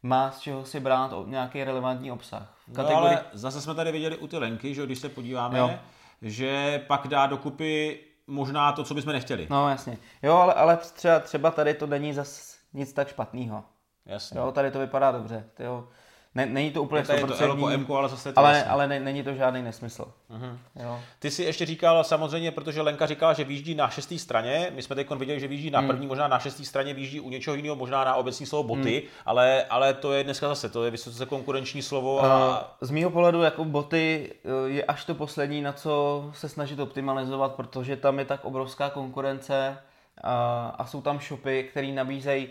má 0.03 0.31
z 0.31 0.39
čeho 0.39 0.65
si 0.65 0.79
brát 0.79 1.13
nějaký 1.25 1.63
relevantní 1.63 2.11
obsah. 2.11 2.57
Kategorii... 2.75 2.95
No 2.95 3.07
ale 3.07 3.25
zase 3.33 3.61
jsme 3.61 3.75
tady 3.75 3.91
viděli 3.91 4.17
u 4.17 4.27
ty 4.27 4.37
lenky, 4.37 4.73
že 4.73 4.85
když 4.85 4.99
se 4.99 5.09
podíváme, 5.09 5.59
jo. 5.59 5.79
že 6.21 6.83
pak 6.87 7.07
dá 7.07 7.27
dokupy 7.27 7.99
možná 8.27 8.71
to, 8.71 8.83
co 8.83 8.93
bychom 8.93 9.13
nechtěli. 9.13 9.47
No 9.49 9.69
jasně. 9.69 9.97
Jo, 10.23 10.35
ale, 10.35 10.53
ale 10.53 10.77
třeba, 10.77 11.19
třeba 11.19 11.51
tady 11.51 11.73
to 11.73 11.87
není 11.87 12.13
zas 12.13 12.57
nic 12.73 12.93
tak 12.93 13.07
špatného. 13.07 13.63
Jasně. 14.05 14.39
Jo, 14.39 14.51
tady 14.51 14.71
to 14.71 14.79
vypadá 14.79 15.11
dobře. 15.11 15.49
Tyjo 15.53 15.87
ne, 16.35 16.45
není 16.45 16.71
to 16.71 16.83
úplně 16.83 16.99
je 16.99 17.19
to 17.19 17.67
M, 17.67 17.85
ale 17.89 18.09
zase 18.09 18.33
to 18.33 18.39
ale, 18.39 18.63
ale 18.63 18.87
ne, 18.87 18.99
není 18.99 19.23
to 19.23 19.33
žádný 19.33 19.61
nesmysl. 19.61 20.05
Uh-huh. 20.31 20.57
Jo. 20.83 20.99
Ty 21.19 21.31
si 21.31 21.43
ještě 21.43 21.65
říkal 21.65 22.03
samozřejmě, 22.03 22.51
protože 22.51 22.81
Lenka 22.81 23.05
říkala, 23.05 23.33
že 23.33 23.43
výjíždí 23.43 23.75
na 23.75 23.89
šesté 23.89 24.17
straně, 24.17 24.71
my 24.75 24.81
jsme 24.81 24.95
teď 24.95 25.09
viděli, 25.11 25.39
že 25.39 25.47
výjíždí 25.47 25.71
na 25.71 25.79
hmm. 25.79 25.87
první, 25.87 26.07
možná 26.07 26.27
na 26.27 26.39
šesté 26.39 26.63
straně 26.63 26.93
výjíždí 26.93 27.19
u 27.19 27.29
něčeho 27.29 27.55
jiného, 27.55 27.75
možná 27.75 28.03
na 28.03 28.15
obecní 28.15 28.45
slovo 28.45 28.63
boty, 28.63 28.99
hmm. 28.99 29.09
ale, 29.25 29.63
ale 29.63 29.93
to 29.93 30.13
je 30.13 30.23
dneska 30.23 30.47
zase, 30.47 30.69
to 30.69 30.85
je 30.85 30.91
vysoce 30.91 31.25
konkurenční 31.25 31.81
slovo. 31.81 32.23
A... 32.23 32.75
Z 32.81 32.91
mého 32.91 33.09
pohledu 33.09 33.41
jako 33.41 33.65
boty 33.65 34.33
eh, 34.45 34.69
je 34.69 34.83
až 34.83 35.05
to 35.05 35.15
poslední, 35.15 35.61
na 35.61 35.73
co 35.73 36.25
se 36.33 36.49
snažit 36.49 36.79
optimalizovat, 36.79 37.55
protože 37.55 37.95
tam 37.95 38.19
je 38.19 38.25
tak 38.25 38.45
obrovská 38.45 38.89
konkurence 38.89 39.77
a, 40.23 40.67
a 40.77 40.85
jsou 40.85 41.01
tam 41.01 41.19
shopy, 41.19 41.63
které 41.63 41.87
nabízejí 41.87 42.47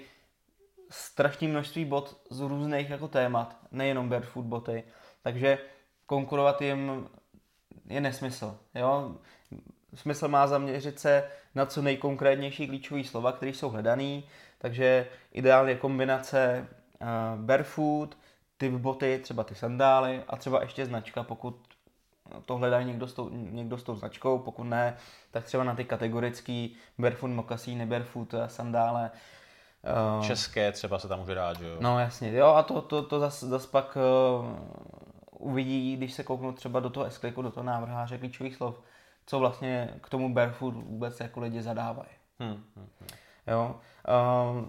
strašné 0.94 1.48
množství 1.48 1.84
bot 1.84 2.20
z 2.30 2.40
různých 2.40 2.90
jako 2.90 3.08
témat, 3.08 3.56
nejenom 3.70 4.08
barefoot 4.08 4.44
boty, 4.44 4.84
takže 5.22 5.58
konkurovat 6.06 6.62
jim 6.62 7.08
je 7.86 8.00
nesmysl. 8.00 8.58
Jo? 8.74 9.16
Smysl 9.94 10.28
má 10.28 10.46
zaměřit 10.46 11.00
se 11.00 11.30
na 11.54 11.66
co 11.66 11.82
nejkonkrétnější 11.82 12.66
klíčové 12.66 13.04
slova, 13.04 13.32
které 13.32 13.50
jsou 13.50 13.68
hledané, 13.70 14.22
takže 14.58 15.08
ideálně 15.32 15.74
kombinace 15.74 16.68
uh, 17.00 17.40
barefoot, 17.40 18.16
typ 18.56 18.72
boty, 18.72 19.18
třeba 19.22 19.44
ty 19.44 19.54
sandály 19.54 20.22
a 20.28 20.36
třeba 20.36 20.62
ještě 20.62 20.86
značka, 20.86 21.22
pokud 21.22 21.68
to 22.44 22.56
hledá 22.56 22.82
někdo 22.82 23.08
s, 23.08 23.14
tou, 23.14 23.28
někdo 23.30 23.78
s 23.78 23.82
tou 23.82 23.96
značkou, 23.96 24.38
pokud 24.38 24.64
ne, 24.64 24.96
tak 25.30 25.44
třeba 25.44 25.64
na 25.64 25.74
ty 25.74 25.84
kategorický 25.84 26.76
barefoot 26.98 27.30
mokasíny, 27.30 27.86
barefoot 27.86 28.34
sandále, 28.46 29.10
Uh, 30.16 30.26
České 30.26 30.72
třeba 30.72 30.98
se 30.98 31.08
tam 31.08 31.18
může 31.18 31.34
dát, 31.34 31.58
že 31.58 31.68
jo? 31.68 31.76
No 31.80 31.98
jasně, 31.98 32.32
jo 32.32 32.46
a 32.46 32.62
to, 32.62 32.82
to, 32.82 33.02
to 33.02 33.20
zase 33.20 33.46
zas 33.46 33.66
pak 33.66 33.98
uh, 34.40 34.46
uvidí, 35.38 35.96
když 35.96 36.12
se 36.12 36.22
kouknou 36.22 36.52
třeba 36.52 36.80
do 36.80 36.90
toho 36.90 37.10
s 37.10 37.20
do 37.20 37.50
toho 37.50 37.64
návrháře 37.64 38.18
klíčových 38.18 38.56
slov, 38.56 38.80
co 39.26 39.38
vlastně 39.38 39.94
k 40.00 40.08
tomu 40.08 40.34
barefoot 40.34 40.74
vůbec 40.74 41.20
jako 41.20 41.40
lidi 41.40 41.62
zadávají. 41.62 42.08
Hmm, 42.38 42.50
hmm, 42.50 42.64
hmm. 42.76 43.08
Jo. 43.46 43.76
Uh, 44.54 44.64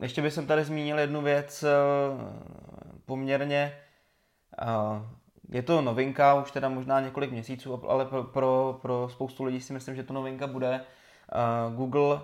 ještě 0.00 0.22
bych 0.22 0.38
tady 0.46 0.64
zmínil 0.64 0.98
jednu 0.98 1.22
věc 1.22 1.64
uh, 1.64 2.20
poměrně 3.06 3.78
uh, 4.62 5.06
je 5.48 5.62
to 5.62 5.82
novinka, 5.82 6.34
už 6.34 6.50
teda 6.50 6.68
možná 6.68 7.00
několik 7.00 7.30
měsíců, 7.30 7.90
ale 7.90 8.04
pro, 8.04 8.24
pro, 8.24 8.78
pro 8.82 9.08
spoustu 9.12 9.44
lidí 9.44 9.60
si 9.60 9.72
myslím, 9.72 9.96
že 9.96 10.02
to 10.02 10.12
novinka 10.12 10.46
bude. 10.46 10.80
Uh, 11.34 11.76
Google 11.76 12.20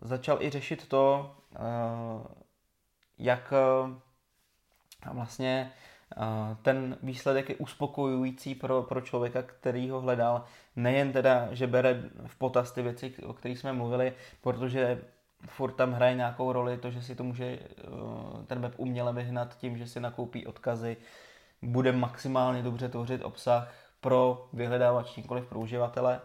začal 0.00 0.42
i 0.42 0.50
řešit 0.50 0.88
to, 0.88 1.34
uh, 1.50 2.26
jak 3.18 3.52
uh, 3.52 3.90
vlastně 5.12 5.72
ten 6.62 6.98
výsledek 7.02 7.48
je 7.48 7.56
uspokojující 7.56 8.54
pro, 8.54 8.82
pro 8.82 9.00
člověka, 9.00 9.42
který 9.42 9.90
ho 9.90 10.00
hledal. 10.00 10.44
Nejen 10.76 11.12
teda, 11.12 11.48
že 11.54 11.66
bere 11.66 12.02
v 12.26 12.36
potaz 12.36 12.72
ty 12.72 12.82
věci, 12.82 13.14
o 13.26 13.32
kterých 13.32 13.58
jsme 13.58 13.72
mluvili, 13.72 14.12
protože 14.40 15.02
furt 15.46 15.72
tam 15.72 15.92
hraje 15.92 16.14
nějakou 16.14 16.52
roli 16.52 16.78
to, 16.78 16.90
že 16.90 17.02
si 17.02 17.14
to 17.14 17.24
může 17.24 17.58
ten 18.46 18.60
web 18.60 18.74
uměle 18.76 19.12
vyhnat 19.12 19.58
tím, 19.58 19.78
že 19.78 19.86
si 19.86 20.00
nakoupí 20.00 20.46
odkazy, 20.46 20.96
bude 21.62 21.92
maximálně 21.92 22.62
dobře 22.62 22.88
tvořit 22.88 23.24
obsah 23.24 23.74
pro 24.00 24.48
vyhledávač, 24.52 25.16
nikoliv 25.16 25.46
pro 25.46 25.60
uživatele. 25.60 26.20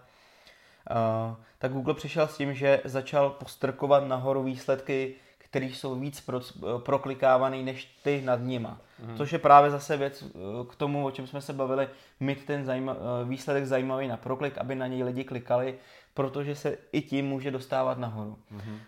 Uh, 0.92 1.36
tak 1.58 1.72
Google 1.72 1.94
přišel 1.94 2.28
s 2.28 2.38
tím, 2.38 2.54
že 2.54 2.82
začal 2.86 3.30
postrkovat 3.30 4.08
nahoru 4.08 4.44
výsledky, 4.44 5.16
které 5.38 5.66
jsou 5.66 5.96
víc 5.96 6.22
pro, 6.22 6.42
proklikávaný 6.78 7.64
než 7.64 7.86
ty 8.04 8.22
nad 8.26 8.40
nima. 8.42 8.78
Mm. 9.00 9.18
Což 9.18 9.34
je 9.34 9.40
právě 9.40 9.72
zase 9.72 9.98
věc 9.98 10.24
k 10.70 10.76
tomu, 10.76 11.06
o 11.06 11.12
čem 11.12 11.28
jsme 11.28 11.42
se 11.42 11.54
bavili, 11.54 11.90
mít 12.20 12.46
ten 12.46 12.66
zajma, 12.66 12.96
výsledek 13.24 13.66
zajímavý 13.66 14.08
na 14.08 14.18
proklik, 14.18 14.58
aby 14.58 14.76
na 14.76 14.88
něj 14.88 15.04
lidi 15.04 15.24
klikali, 15.24 15.76
protože 16.14 16.56
se 16.56 16.78
i 16.92 17.02
tím 17.02 17.26
může 17.26 17.52
dostávat 17.52 17.98
nahoru. 17.98 18.38
Mm. 18.52 18.80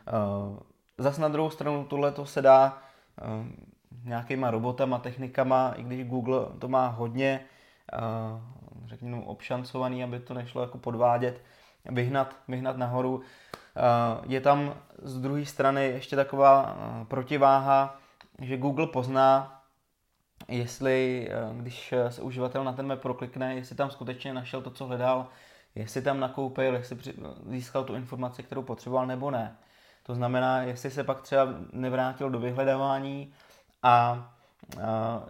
Zas 0.98 1.18
na 1.18 1.28
druhou 1.28 1.50
stranu 1.50 1.86
tohle 1.90 2.12
to 2.12 2.26
se 2.26 2.42
dá 2.42 2.78
nějakýma 4.04 4.52
robotama, 4.52 5.00
technikama, 5.00 5.74
i 5.78 5.84
když 5.84 6.08
Google 6.08 6.46
to 6.60 6.68
má 6.68 6.88
hodně, 6.88 7.46
řekněme, 8.86 9.22
obšancovaný, 9.26 10.04
aby 10.04 10.20
to 10.20 10.34
nešlo 10.34 10.62
jako 10.62 10.78
podvádět, 10.78 11.42
vyhnat, 11.90 12.36
vyhnat 12.48 12.78
nahoru. 12.78 13.16
Uh, 13.16 13.22
je 14.32 14.42
tam 14.42 14.74
z 15.02 15.22
druhé 15.22 15.46
strany 15.46 15.86
ještě 15.86 16.16
taková 16.16 16.74
uh, 16.74 17.08
protiváha, 17.08 18.00
že 18.42 18.58
Google 18.58 18.88
pozná, 18.88 19.62
jestli, 20.48 21.30
uh, 21.52 21.58
když 21.58 21.94
se 22.10 22.22
uživatel 22.22 22.64
na 22.64 22.74
ten 22.74 22.88
web 22.88 23.02
proklikne, 23.02 23.56
jestli 23.56 23.76
tam 23.76 23.90
skutečně 23.92 24.34
našel 24.34 24.62
to, 24.62 24.72
co 24.72 24.86
hledal, 24.86 25.28
jestli 25.76 26.02
tam 26.02 26.20
nakoupil, 26.20 26.76
jestli 26.76 26.98
získal 27.46 27.84
tu 27.84 27.96
informaci, 27.96 28.44
kterou 28.44 28.62
potřeboval, 28.62 29.08
nebo 29.08 29.32
ne. 29.32 29.58
To 30.04 30.16
znamená, 30.16 30.62
jestli 30.62 30.92
se 30.92 31.04
pak 31.04 31.22
třeba 31.22 31.48
nevrátil 31.74 32.30
do 32.30 32.40
vyhledávání 32.40 33.34
a 33.84 34.35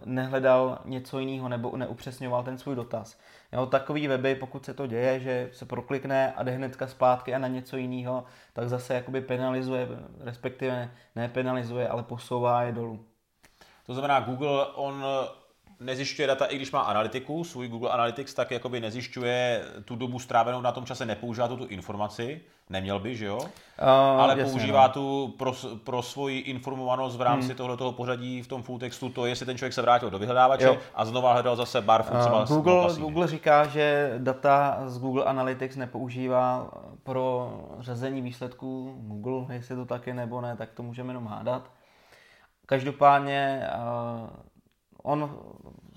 nehledal 0.04 0.78
něco 0.84 1.18
jiného 1.18 1.48
nebo 1.48 1.76
neupřesňoval 1.76 2.44
ten 2.44 2.58
svůj 2.58 2.76
dotaz. 2.76 3.18
Jo, 3.52 3.66
takový 3.66 4.08
weby, 4.08 4.34
pokud 4.34 4.64
se 4.64 4.74
to 4.74 4.86
děje, 4.86 5.20
že 5.20 5.50
se 5.52 5.64
proklikne 5.64 6.32
a 6.32 6.42
jde 6.42 6.52
hnedka 6.52 6.86
zpátky 6.86 7.34
a 7.34 7.38
na 7.38 7.48
něco 7.48 7.76
jiného, 7.76 8.24
tak 8.52 8.68
zase 8.68 8.94
jakoby 8.94 9.20
penalizuje, 9.20 9.88
respektive 10.20 10.90
ne 11.16 11.28
penalizuje, 11.28 11.88
ale 11.88 12.02
posouvá 12.02 12.62
je 12.62 12.72
dolů. 12.72 13.04
To 13.86 13.94
znamená, 13.94 14.20
Google, 14.20 14.66
on 14.66 15.04
nezjišťuje 15.80 16.28
data, 16.28 16.44
i 16.46 16.56
když 16.56 16.72
má 16.72 16.80
analytiku, 16.80 17.44
svůj 17.44 17.68
Google 17.68 17.90
Analytics, 17.90 18.34
tak 18.34 18.50
jakoby 18.50 18.80
nezjišťuje 18.80 19.64
tu 19.84 19.96
dobu 19.96 20.18
strávenou 20.18 20.60
na 20.60 20.72
tom 20.72 20.86
čase, 20.86 21.06
nepoužívá 21.06 21.48
tu, 21.48 21.56
tu 21.56 21.66
informaci, 21.66 22.40
neměl 22.70 22.98
by, 22.98 23.16
že 23.16 23.26
jo? 23.26 23.38
Uh, 23.38 23.88
Ale 24.20 24.38
jasně, 24.38 24.44
používá 24.44 24.86
no. 24.86 24.92
tu 24.92 25.34
pro, 25.38 25.52
pro 25.84 26.02
svoji 26.02 26.38
informovanost 26.38 27.16
v 27.16 27.22
rámci 27.22 27.48
hmm. 27.48 27.56
tohoto 27.56 27.92
pořadí 27.92 28.42
v 28.42 28.46
tom 28.46 28.62
full 28.62 28.78
textu, 28.78 29.08
to 29.08 29.26
jestli 29.26 29.46
ten 29.46 29.58
člověk 29.58 29.72
se 29.72 29.82
vrátil 29.82 30.10
do 30.10 30.18
vyhledávače 30.18 30.64
jo. 30.64 30.78
a 30.94 31.04
znova 31.04 31.32
hledal 31.32 31.56
zase 31.56 31.82
třeba 32.20 32.40
uh, 32.40 32.48
Google, 32.48 32.94
Google 32.98 33.26
říká, 33.26 33.66
že 33.66 34.14
data 34.18 34.82
z 34.86 34.98
Google 34.98 35.24
Analytics 35.24 35.76
nepoužívá 35.76 36.70
pro 37.02 37.52
řazení 37.78 38.22
výsledků 38.22 38.94
Google, 39.00 39.54
jestli 39.54 39.76
to 39.76 39.84
tak 39.84 40.06
je 40.06 40.14
nebo 40.14 40.40
ne, 40.40 40.56
tak 40.56 40.72
to 40.72 40.82
můžeme 40.82 41.10
jenom 41.10 41.26
hádat. 41.26 41.70
Každopádně 42.66 43.68
uh, 44.22 44.30
on 45.06 45.38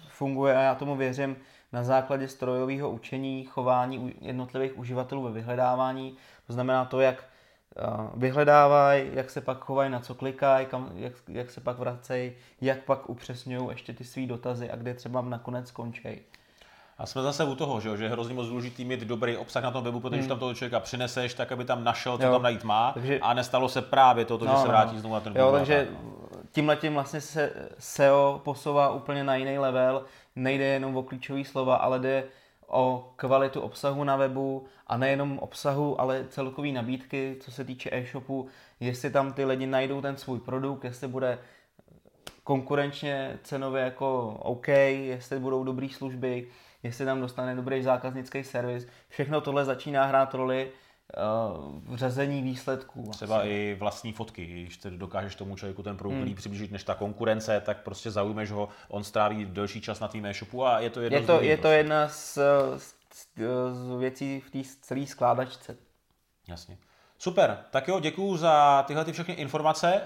funguje, 0.08 0.58
a 0.58 0.62
já 0.62 0.76
tomu 0.76 0.95
věřím, 0.95 1.36
na 1.74 1.84
základě 1.84 2.28
strojového 2.28 2.89
učení, 2.89 3.43
chování 3.43 4.13
jednotlivých 4.22 4.78
uživatelů 4.78 5.24
ve 5.24 5.32
vyhledávání. 5.32 6.17
To 6.48 6.54
znamená 6.54 6.86
to, 6.86 7.00
jak 7.00 7.24
vyhledávají, 8.15 9.10
jak 9.13 9.30
se 9.30 9.41
pak 9.41 9.60
chovají, 9.60 9.89
na 9.89 10.00
co 10.00 10.15
klikají, 10.15 10.65
kam, 10.65 10.91
jak, 10.95 11.13
jak 11.28 11.52
se 11.52 11.62
pak 11.62 11.80
vracejí, 11.80 12.32
jak 12.62 12.84
pak 12.84 13.10
upřesňují 13.10 13.69
ještě 13.69 13.93
ty 13.93 14.04
své 14.04 14.26
dotazy 14.26 14.72
a 14.72 14.76
kde 14.76 14.93
třeba 14.93 15.22
nakonec 15.22 15.67
skončí. 15.67 16.22
A 16.98 17.06
jsme 17.06 17.22
zase 17.22 17.43
u 17.43 17.56
toho, 17.56 17.80
že, 17.80 17.98
že 17.98 18.04
je 18.04 18.10
hrozně 18.10 18.34
moc 18.34 18.48
důležitý 18.48 18.86
mít 18.86 19.00
dobrý 19.00 19.38
obsah 19.38 19.63
na 19.63 19.72
tom 19.72 19.84
webu, 19.84 20.00
protože 20.00 20.19
hmm. 20.19 20.30
tam 20.30 20.39
toho 20.39 20.54
člověka 20.54 20.80
přineseš, 20.80 21.34
tak 21.34 21.52
aby 21.52 21.65
tam 21.65 21.84
našel, 21.84 22.17
co 22.17 22.24
jo. 22.24 22.32
tam 22.32 22.41
najít 22.41 22.63
má 22.63 22.91
takže, 22.91 23.19
a 23.19 23.34
nestalo 23.34 23.69
se 23.69 23.82
právě 23.82 24.26
to, 24.26 24.38
no, 24.38 24.45
že 24.45 24.58
se 24.58 24.63
no. 24.63 24.67
vrátí 24.67 25.00
znovu 25.00 25.15
na 25.15 25.22
ten 25.22 25.38
Jo, 25.38 25.52
takže 25.52 25.88
tímhle 26.51 26.75
tím 26.75 26.93
vlastně 26.93 27.21
se 27.21 27.53
SEO 27.79 28.41
posouvá 28.43 28.93
úplně 28.93 29.23
na 29.23 29.35
jiný 29.35 29.57
level. 29.57 30.05
Nejde 30.35 30.65
jenom 30.65 30.97
o 30.97 31.03
klíčové 31.03 31.45
slova, 31.45 31.75
ale 31.75 31.99
jde 31.99 32.23
o 32.67 33.13
kvalitu 33.15 33.62
obsahu 33.62 34.03
na 34.03 34.15
webu 34.15 34.65
a 34.88 34.97
nejenom 34.97 35.39
obsahu, 35.39 36.01
ale 36.01 36.25
celkový 36.29 36.71
nabídky, 36.71 37.38
co 37.39 37.51
se 37.51 37.63
týče 37.63 37.89
e-shopu, 37.93 38.47
jestli 38.79 39.09
tam 39.09 39.33
ty 39.33 39.45
lidi 39.45 39.67
najdou 39.67 40.01
ten 40.01 40.17
svůj 40.17 40.39
produkt, 40.39 40.83
jestli 40.83 41.07
bude 41.07 41.39
konkurenčně 42.43 43.39
cenově 43.43 43.83
jako 43.83 44.38
OK, 44.39 44.67
jestli 44.67 45.39
budou 45.39 45.63
dobré 45.63 45.88
služby, 45.89 46.47
jestli 46.83 47.05
tam 47.05 47.21
dostane 47.21 47.55
dobrý 47.55 47.83
zákaznický 47.83 48.43
servis. 48.43 48.88
Všechno 49.09 49.41
tohle 49.41 49.65
začíná 49.65 50.05
hrát 50.05 50.33
roli 50.33 50.71
v 51.86 51.95
řazení 51.95 52.41
výsledků. 52.41 53.10
Třeba 53.12 53.36
vlastně. 53.36 53.52
i 53.52 53.76
vlastní 53.76 54.13
fotky, 54.13 54.45
když 54.45 54.78
ty 54.78 54.91
dokážeš 54.91 55.36
tomu 55.36 55.56
člověku 55.56 55.84
ten 55.84 55.98
produkt 55.98 56.17
hmm. 56.17 56.36
přiblížit 56.36 56.72
než 56.72 56.84
ta 56.84 56.95
konkurence, 56.95 57.62
tak 57.65 57.84
prostě 57.84 58.12
zaujmeš 58.12 58.52
ho, 58.52 58.69
on 58.88 59.04
stráví 59.04 59.45
delší 59.45 59.82
čas 59.82 60.00
na 60.00 60.08
tvým 60.08 60.26
e-shopu 60.26 60.65
a 60.65 60.80
je 60.80 60.89
to 60.89 61.02
jedno 61.02 61.17
je 61.17 61.26
to, 61.26 61.39
z 61.39 61.43
Je 61.43 61.58
to 61.58 61.62
prostě. 61.62 61.76
jedna 61.76 62.10
z, 62.10 62.38
z, 62.78 62.95
z 63.72 64.00
věcí 64.00 64.39
v 64.39 64.52
té 64.52 64.60
celé 64.82 65.06
skládačce. 65.06 65.78
Jasně. 66.48 66.78
Super, 67.17 67.58
tak 67.72 67.88
jo, 67.88 68.00
děkuju 68.00 68.38
za 68.38 68.84
tyhle 68.88 69.06
ty 69.06 69.12
všechny 69.12 69.34
informace. 69.34 70.02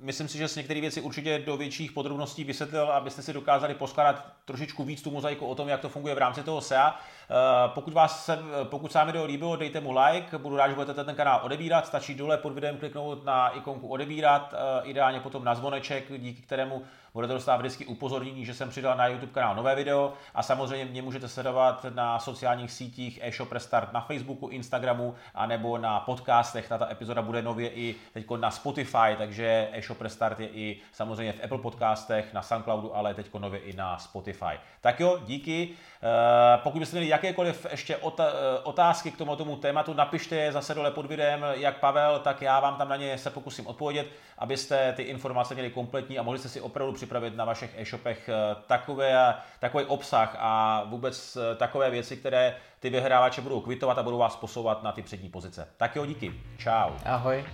Myslím 0.00 0.28
si, 0.28 0.38
že 0.38 0.48
s 0.48 0.56
některé 0.56 0.80
věci 0.80 1.00
určitě 1.00 1.38
do 1.38 1.56
větších 1.56 1.92
podrobností 1.92 2.44
vysvětlil, 2.44 2.92
abyste 2.92 3.22
si 3.22 3.32
dokázali 3.32 3.74
poskládat 3.74 4.32
trošičku 4.44 4.84
víc 4.84 5.02
tu 5.02 5.10
mozaiku 5.10 5.46
o 5.46 5.54
tom, 5.54 5.68
jak 5.68 5.80
to 5.80 5.88
funguje 5.88 6.14
v 6.14 6.18
rámci 6.18 6.42
toho 6.42 6.60
SEA. 6.60 6.94
Eh, 7.30 7.34
pokud, 7.74 7.94
vás 7.94 8.24
se, 8.24 8.38
pokud 8.64 8.92
se 8.92 8.98
vám 8.98 9.06
video 9.06 9.24
líbilo, 9.24 9.56
dejte 9.56 9.80
mu 9.80 9.98
like, 9.98 10.38
budu 10.38 10.56
rád, 10.56 10.68
že 10.68 10.74
budete 10.74 11.04
ten 11.04 11.14
kanál 11.14 11.40
odebírat, 11.42 11.86
stačí 11.86 12.14
dole 12.14 12.38
pod 12.38 12.52
videem 12.52 12.78
kliknout 12.78 13.24
na 13.24 13.48
ikonku 13.48 13.88
odebírat, 13.88 14.54
eh, 14.54 14.86
ideálně 14.86 15.20
potom 15.20 15.44
na 15.44 15.54
zvoneček, 15.54 16.04
díky 16.18 16.42
kterému 16.42 16.82
budete 17.16 17.34
dostávat 17.34 17.58
vždycky 17.58 17.86
upozornění, 17.86 18.44
že 18.44 18.54
jsem 18.54 18.68
přidal 18.68 18.96
na 18.96 19.06
YouTube 19.06 19.32
kanál 19.32 19.54
nové 19.54 19.74
video 19.74 20.12
a 20.34 20.42
samozřejmě 20.42 20.84
mě 20.84 21.02
můžete 21.02 21.28
sledovat 21.28 21.86
na 21.94 22.18
sociálních 22.18 22.72
sítích 22.72 23.20
eShop 23.22 23.52
Restart 23.52 23.92
na 23.92 24.00
Facebooku, 24.00 24.48
Instagramu 24.48 25.14
a 25.34 25.46
nebo 25.46 25.78
na 25.78 26.00
podcastech. 26.00 26.68
Tato 26.68 26.90
epizoda 26.90 27.22
bude 27.22 27.42
nově 27.42 27.70
i 27.70 27.94
teď 28.12 28.26
na 28.40 28.50
Spotify, 28.50 29.16
takže 29.18 29.68
eShop 29.72 30.00
Restart 30.00 30.40
je 30.40 30.48
i 30.48 30.80
samozřejmě 30.92 31.32
v 31.32 31.44
Apple 31.44 31.58
podcastech, 31.58 32.32
na 32.32 32.42
Soundcloudu, 32.42 32.96
ale 32.96 33.14
teď 33.14 33.34
nově 33.34 33.60
i 33.60 33.76
na 33.76 33.98
Spotify. 33.98 34.60
Tak 34.80 35.00
jo, 35.00 35.18
díky. 35.26 35.68
Eh, 36.02 36.58
pokud 36.62 36.78
byste 36.78 36.96
měli 36.96 37.08
jakékoliv 37.08 37.66
ještě 37.70 37.96
eh, 37.96 38.24
otázky 38.62 39.10
k 39.10 39.16
tomu, 39.16 39.36
tomu 39.36 39.56
tématu, 39.56 39.94
napište 39.94 40.36
je 40.36 40.52
zase 40.52 40.74
dole 40.74 40.90
pod 40.90 41.06
videem, 41.06 41.44
jak 41.52 41.80
Pavel, 41.80 42.18
tak 42.18 42.42
já 42.42 42.60
vám 42.60 42.76
tam 42.76 42.88
na 42.88 42.96
ně 42.96 43.18
se 43.18 43.30
pokusím 43.30 43.66
odpovědět, 43.66 44.06
abyste 44.38 44.92
ty 44.92 45.02
informace 45.02 45.54
měli 45.54 45.70
kompletní 45.70 46.18
a 46.18 46.22
mohli 46.22 46.38
jste 46.38 46.48
si 46.48 46.60
opravdu 46.60 46.92
připravit 47.06 47.36
na 47.36 47.44
vašich 47.44 47.70
e-shopech 47.76 48.28
eh, 48.28 48.56
takové, 48.66 49.34
takový 49.60 49.84
obsah 49.84 50.36
a 50.38 50.82
vůbec 50.84 51.38
takové 51.56 51.90
věci, 51.90 52.16
které 52.16 52.56
ty 52.80 52.90
vyhrávače 52.90 53.40
budou 53.40 53.60
kvitovat 53.60 53.98
a 53.98 54.02
budou 54.02 54.18
vás 54.18 54.36
posouvat 54.36 54.82
na 54.82 54.92
ty 54.92 55.02
přední 55.02 55.28
pozice. 55.28 55.68
Tak 55.76 55.96
jo, 55.96 56.06
díky. 56.06 56.34
Čau. 56.58 56.90
Ahoj. 57.04 57.44